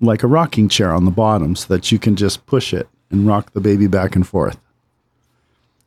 [0.00, 3.26] like a rocking chair on the bottom so that you can just push it and
[3.26, 4.58] rock the baby back and forth.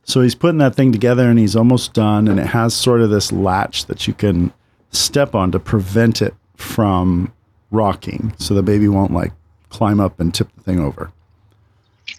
[0.02, 2.26] So he's putting that thing together and he's almost done.
[2.26, 4.52] And it has sort of this latch that you can
[4.90, 7.32] step on to prevent it from
[7.70, 9.32] rocking so the baby won't like
[9.70, 11.12] climb up and tip the thing over.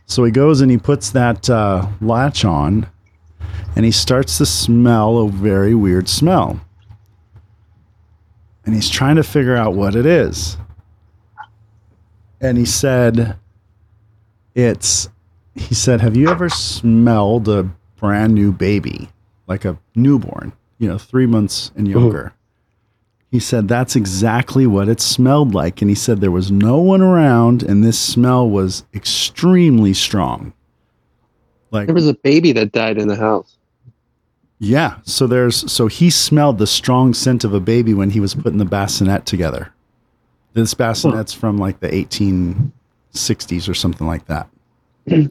[0.06, 2.88] So he goes and he puts that uh, latch on
[3.76, 6.60] and he starts to smell a very weird smell.
[8.66, 10.58] And he's trying to figure out what it is.
[12.42, 13.38] And he said,
[14.56, 15.10] It's,
[15.56, 19.10] he said, Have you ever smelled a brand new baby,
[19.48, 22.34] like a newborn, you know, three months and younger?
[23.32, 25.82] He said that's exactly what it smelled like.
[25.82, 30.54] And he said there was no one around and this smell was extremely strong.
[31.72, 33.56] Like There was a baby that died in the house.
[34.58, 38.34] yeah, so there's so he smelled the strong scent of a baby when he was
[38.34, 39.72] putting the bassinet together.
[40.54, 44.48] This bassinet's from like the 1860s or something like that.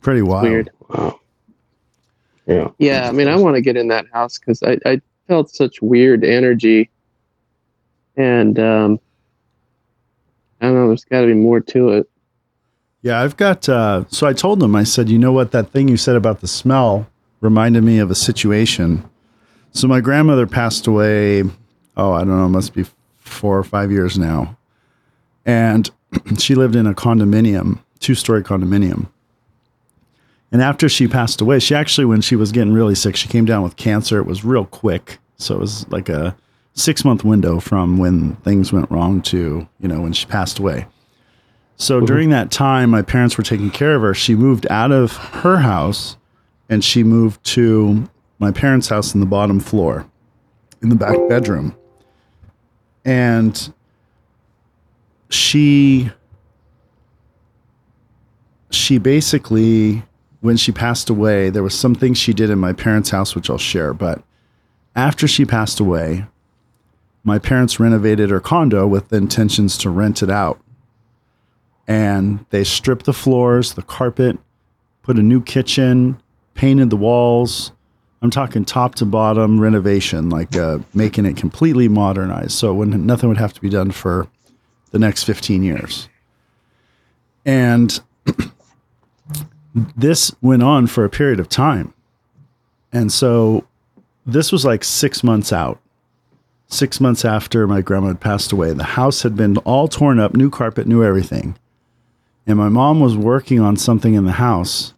[0.00, 0.42] Pretty wild.
[0.44, 0.70] Weird.
[0.88, 1.20] Wow.
[2.46, 2.68] Yeah.
[2.78, 5.82] Yeah, I mean, I want to get in that house because I, I felt such
[5.82, 6.90] weird energy,
[8.16, 9.00] and um,
[10.60, 10.88] I don't know.
[10.88, 12.10] There's got to be more to it.
[13.02, 13.68] Yeah, I've got.
[13.68, 16.40] Uh, so I told him, I said, you know what, that thing you said about
[16.40, 17.06] the smell
[17.40, 19.08] reminded me of a situation.
[19.72, 21.42] So my grandmother passed away.
[21.96, 22.84] Oh, I don't know, must be
[23.18, 24.56] four or five years now,
[25.44, 25.90] and
[26.38, 29.08] she lived in a condominium, two-story condominium.
[30.56, 33.44] And after she passed away, she actually, when she was getting really sick, she came
[33.44, 34.18] down with cancer.
[34.20, 36.34] It was real quick, so it was like a
[36.72, 40.86] six-month window from when things went wrong to you know when she passed away.
[41.76, 42.06] So mm-hmm.
[42.06, 44.14] during that time, my parents were taking care of her.
[44.14, 46.16] She moved out of her house
[46.70, 50.06] and she moved to my parents' house in the bottom floor
[50.80, 51.76] in the back bedroom.
[53.04, 53.74] And
[55.28, 56.10] she
[58.70, 60.02] she basically
[60.46, 63.50] when she passed away, there was some things she did in my parents' house which
[63.50, 64.22] I'll share, but
[64.94, 66.24] after she passed away,
[67.24, 70.60] my parents renovated her condo with the intentions to rent it out
[71.88, 74.38] and they stripped the floors, the carpet,
[75.02, 76.20] put a new kitchen,
[76.54, 77.72] painted the walls.
[78.22, 83.28] I'm talking top to bottom renovation, like uh, making it completely modernized, so when nothing
[83.28, 84.28] would have to be done for
[84.90, 86.08] the next 15 years.
[87.44, 88.00] And
[89.96, 91.92] this went on for a period of time,
[92.92, 93.66] and so
[94.24, 95.80] this was like six months out.
[96.68, 100.34] Six months after my grandma had passed away, the house had been all torn up,
[100.34, 101.56] new carpet, new everything
[102.46, 104.94] and my mom was working on something in the house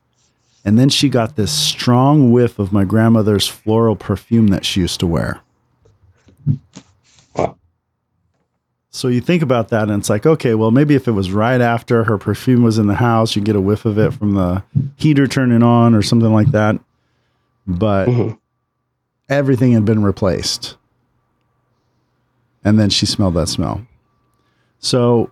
[0.65, 5.01] and then she got this strong whiff of my grandmother's floral perfume that she used
[5.01, 5.41] to wear.
[8.91, 11.61] So you think about that and it's like okay well maybe if it was right
[11.61, 14.63] after her perfume was in the house you get a whiff of it from the
[14.97, 16.79] heater turning on or something like that
[17.67, 18.39] but Mhm.
[19.29, 20.77] everything had been replaced
[22.65, 23.83] and then she smelled that smell
[24.79, 25.31] so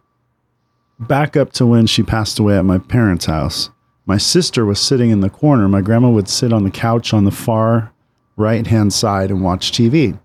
[0.98, 3.68] back up to when she passed away at my parents' house.
[4.06, 5.68] My sister was sitting in the corner.
[5.68, 7.92] My grandma would sit on the couch on the far
[8.36, 10.18] right hand side and watch TV.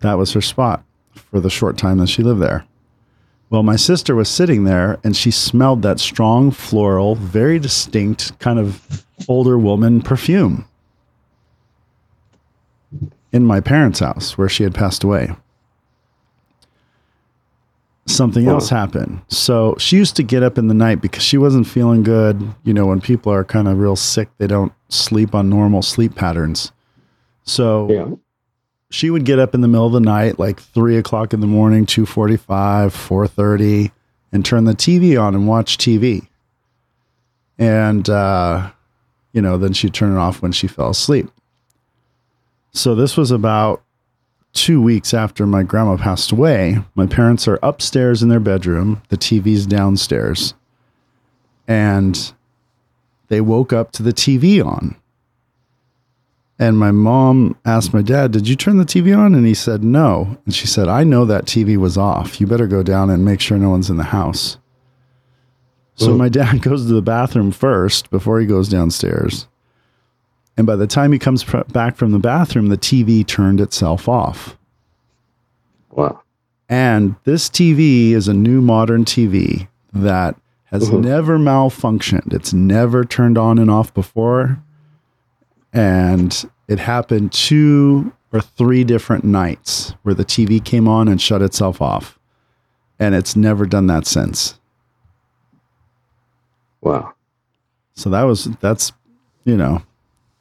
[0.00, 0.82] That was her spot
[1.14, 2.64] for the short time that she lived there.
[3.50, 8.58] Well, my sister was sitting there and she smelled that strong floral, very distinct kind
[8.58, 10.66] of older woman perfume
[13.32, 15.34] in my parents' house where she had passed away.
[18.06, 19.22] Something else happened.
[19.28, 22.54] So she used to get up in the night because she wasn't feeling good.
[22.62, 26.14] You know, when people are kind of real sick, they don't sleep on normal sleep
[26.14, 26.70] patterns.
[27.44, 28.14] So Yeah.
[28.90, 31.46] She would get up in the middle of the night, like three o'clock in the
[31.46, 33.90] morning, two forty-five, four thirty,
[34.32, 36.28] and turn the TV on and watch TV.
[37.58, 38.70] And uh,
[39.32, 41.28] you know, then she'd turn it off when she fell asleep.
[42.72, 43.82] So this was about
[44.52, 46.78] two weeks after my grandma passed away.
[46.94, 49.02] My parents are upstairs in their bedroom.
[49.08, 50.54] The TV's downstairs,
[51.66, 52.32] and
[53.28, 54.96] they woke up to the TV on.
[56.58, 59.34] And my mom asked my dad, Did you turn the TV on?
[59.34, 60.38] And he said, No.
[60.44, 62.40] And she said, I know that TV was off.
[62.40, 64.58] You better go down and make sure no one's in the house.
[65.96, 69.48] So my dad goes to the bathroom first before he goes downstairs.
[70.56, 74.08] And by the time he comes pr- back from the bathroom, the TV turned itself
[74.08, 74.56] off.
[75.90, 76.22] Wow.
[76.68, 80.36] And this TV is a new modern TV that
[80.66, 81.02] has mm-hmm.
[81.02, 82.32] never malfunctioned.
[82.32, 84.62] It's never turned on and off before.
[85.74, 91.42] And it happened two or three different nights where the TV came on and shut
[91.42, 92.18] itself off.
[92.98, 94.58] And it's never done that since.
[96.80, 97.14] Wow.
[97.94, 98.92] So that was, that's,
[99.44, 99.82] you know,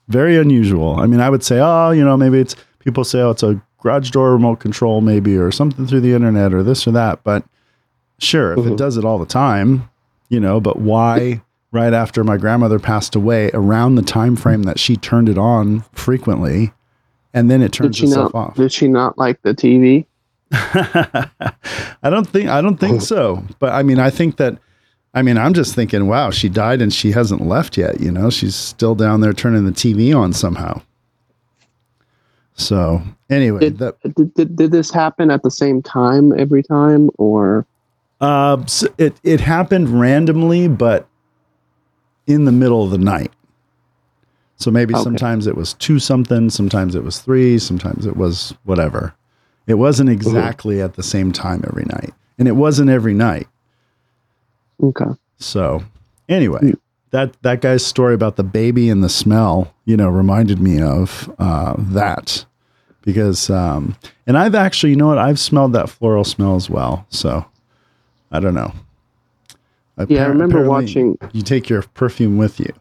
[0.08, 0.96] very unusual.
[0.96, 3.62] I mean, I would say, oh, you know, maybe it's people say, oh, it's a
[3.82, 7.24] garage door remote control, maybe, or something through the internet or this or that.
[7.24, 7.44] But
[8.20, 8.76] sure, if it mm-hmm.
[8.76, 9.90] does it all the time,
[10.30, 11.42] you know, but why
[11.74, 15.82] right after my grandmother passed away, around the time frame that she turned it on
[15.92, 16.72] frequently,
[17.34, 18.40] and then it turns itself not?
[18.40, 18.56] off?
[18.56, 20.06] Did she not like the TV?
[20.52, 23.44] I don't think I don't think so.
[23.58, 24.60] But I mean, I think that
[25.16, 28.30] I mean, I'm just thinking, wow, she died and she hasn't left yet, you know?
[28.30, 30.82] She's still down there turning the TV on somehow.
[32.56, 37.10] So, anyway, Did, that did, did, did this happen at the same time every time,
[37.18, 37.66] or
[38.22, 41.08] uh s- it it happened randomly but
[42.28, 43.32] in the middle of the night.
[44.56, 45.04] So maybe Okay.
[45.04, 49.14] sometimes it was two something, sometimes it was three, sometimes it was whatever.
[49.68, 52.14] It wasn't exactly at the same time every night.
[52.38, 53.48] And it wasn't every night.
[54.82, 55.12] okay?
[55.38, 55.84] So
[56.30, 56.74] anyway,
[57.12, 61.34] that that guy's story about the baby and the smell, you know, reminded me of
[61.40, 62.46] uh, that
[63.02, 63.96] because, um,
[64.26, 67.06] and I've actually, you know what, I've smelled that floral smell as well.
[67.10, 67.46] So
[68.32, 68.74] I don't know.
[70.10, 72.74] Yeah, I remember watching- You take your perfume with you.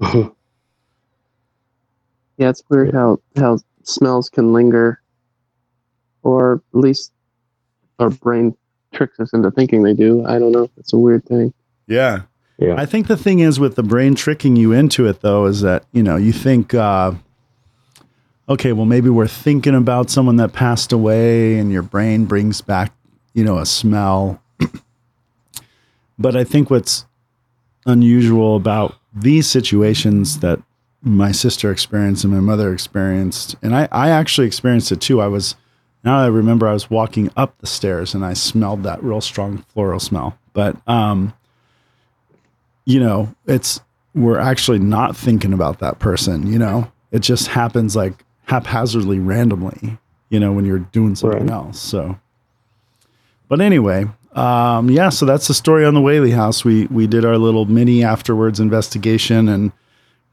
[2.36, 5.00] Yeah, it's weird how how smells can linger,
[6.22, 7.12] or at least
[7.98, 8.56] our brain
[8.92, 10.24] tricks us into thinking they do.
[10.24, 10.70] I don't know.
[10.76, 11.52] It's a weird thing.
[11.88, 12.22] Yeah.
[12.58, 12.74] Yeah.
[12.76, 15.84] I think the thing is with the brain tricking you into it though is that,
[15.92, 17.12] you know, you think uh
[18.48, 22.92] okay, well maybe we're thinking about someone that passed away and your brain brings back,
[23.34, 24.40] you know, a smell.
[26.18, 27.06] But I think what's
[27.86, 30.60] unusual about these situations that
[31.02, 35.20] my sister experienced and my mother experienced, and I, I actually experienced it too.
[35.20, 35.54] I was
[36.04, 39.58] now I remember I was walking up the stairs and I smelled that real strong
[39.72, 40.38] floral smell.
[40.52, 41.32] But um
[42.84, 43.80] you know, it's
[44.14, 46.90] we're actually not thinking about that person, you know.
[47.12, 49.98] It just happens like haphazardly randomly,
[50.30, 51.50] you know, when you're doing something Right.
[51.50, 51.78] else.
[51.78, 52.18] So
[53.48, 54.06] but anyway,
[54.38, 56.64] um, yeah, so that's the story on the Whaley house.
[56.64, 59.72] We we did our little mini afterwards investigation and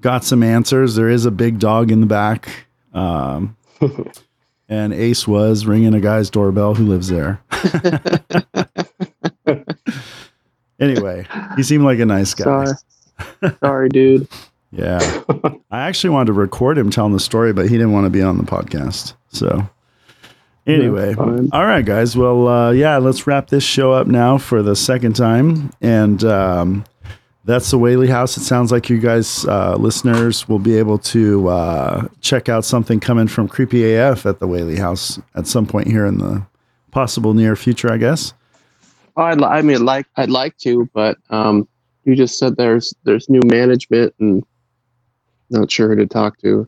[0.01, 0.95] got some answers.
[0.95, 2.67] There is a big dog in the back.
[2.93, 3.57] Um,
[4.69, 7.41] and Ace was ringing a guy's doorbell who lives there.
[10.79, 11.25] anyway,
[11.55, 12.65] he seemed like a nice guy.
[12.65, 14.27] Sorry, sorry, dude.
[14.71, 14.99] Yeah.
[15.71, 18.21] I actually wanted to record him telling the story, but he didn't want to be
[18.21, 19.13] on the podcast.
[19.29, 19.67] So,
[20.67, 21.49] anyway, fine.
[21.51, 22.15] all right, guys.
[22.17, 25.71] Well, uh, yeah, let's wrap this show up now for the second time.
[25.81, 26.85] And um,
[27.43, 28.37] that's the Whaley House.
[28.37, 32.99] It sounds like you guys, uh, listeners, will be able to uh, check out something
[32.99, 36.45] coming from Creepy AF at the Whaley House at some point here in the
[36.91, 38.33] possible near future, I guess.
[39.17, 41.67] Oh, I'd, li- I mean, like I'd like to, but um,
[42.03, 44.43] you just said there's there's new management and
[45.49, 46.67] not sure who to talk to.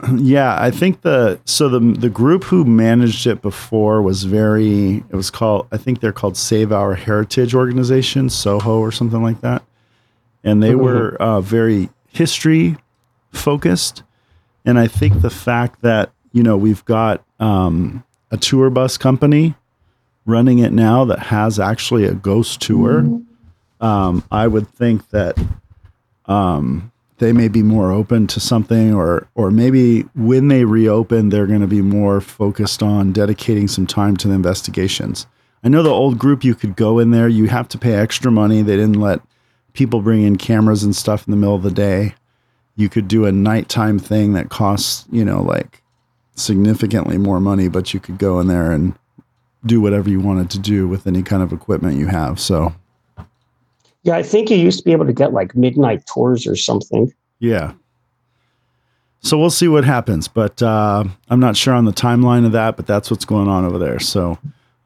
[0.16, 5.14] yeah, I think the so the the group who managed it before was very it
[5.14, 9.62] was called I think they're called Save Our Heritage Organization, Soho or something like that.
[10.44, 12.76] And they were uh, very history
[13.32, 14.02] focused.
[14.64, 19.54] And I think the fact that, you know, we've got um, a tour bus company
[20.24, 23.04] running it now that has actually a ghost tour,
[23.80, 25.36] um, I would think that
[26.26, 26.91] um,
[27.22, 31.60] they may be more open to something, or or maybe when they reopen, they're going
[31.60, 35.26] to be more focused on dedicating some time to the investigations.
[35.62, 38.32] I know the old group you could go in there, you have to pay extra
[38.32, 38.62] money.
[38.62, 39.20] They didn't let
[39.72, 42.14] people bring in cameras and stuff in the middle of the day.
[42.74, 45.80] You could do a nighttime thing that costs, you know, like
[46.34, 48.94] significantly more money, but you could go in there and
[49.64, 52.40] do whatever you wanted to do with any kind of equipment you have.
[52.40, 52.74] So,
[54.04, 57.12] Yeah, I think you used to be able to get like midnight tours or something.
[57.38, 57.72] yeah.
[59.24, 62.76] So we'll see what happens, but uh, I'm not sure on the timeline of that,
[62.76, 64.00] but that's what's going on over there.
[64.00, 64.36] So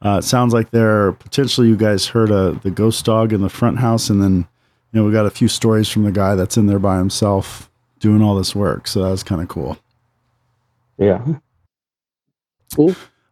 [0.05, 3.49] uh, it sounds like there potentially you guys heard uh, the ghost dog in the
[3.49, 4.47] front house, and then
[4.93, 7.71] you know we got a few stories from the guy that's in there by himself
[7.99, 8.87] doing all this work.
[8.89, 9.79] So that was kind of cool.
[10.99, 11.25] Yeah.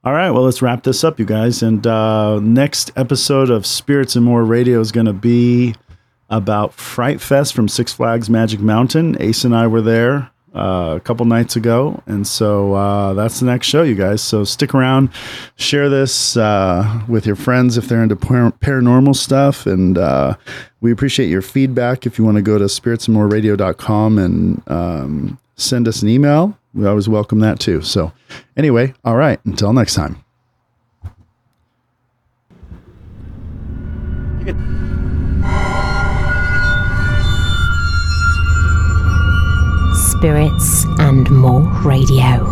[0.05, 1.63] All right, well, let's wrap this up, you guys.
[1.63, 5.75] And uh, next episode of Spirits and More Radio is going to be
[6.29, 9.17] about Fright Fest from Six Flags Magic Mountain.
[9.19, 13.47] Ace and I were there uh, a couple nights ago, and so uh, that's the
[13.47, 14.21] next show, you guys.
[14.21, 15.09] So stick around,
[15.57, 20.37] share this uh, with your friends if they're into par- paranormal stuff, and uh,
[20.83, 22.05] we appreciate your feedback.
[22.05, 27.09] If you want to go to spiritsandmoreradio.com and um, send us an email, we always
[27.09, 27.83] welcome that too.
[27.83, 28.13] So,
[28.57, 30.25] anyway, all right, until next time.
[39.95, 42.45] Spirits and More Radio.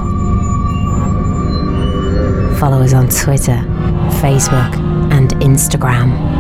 [2.59, 3.59] Follow us on Twitter,
[4.21, 4.77] Facebook,
[5.11, 6.32] and Instagram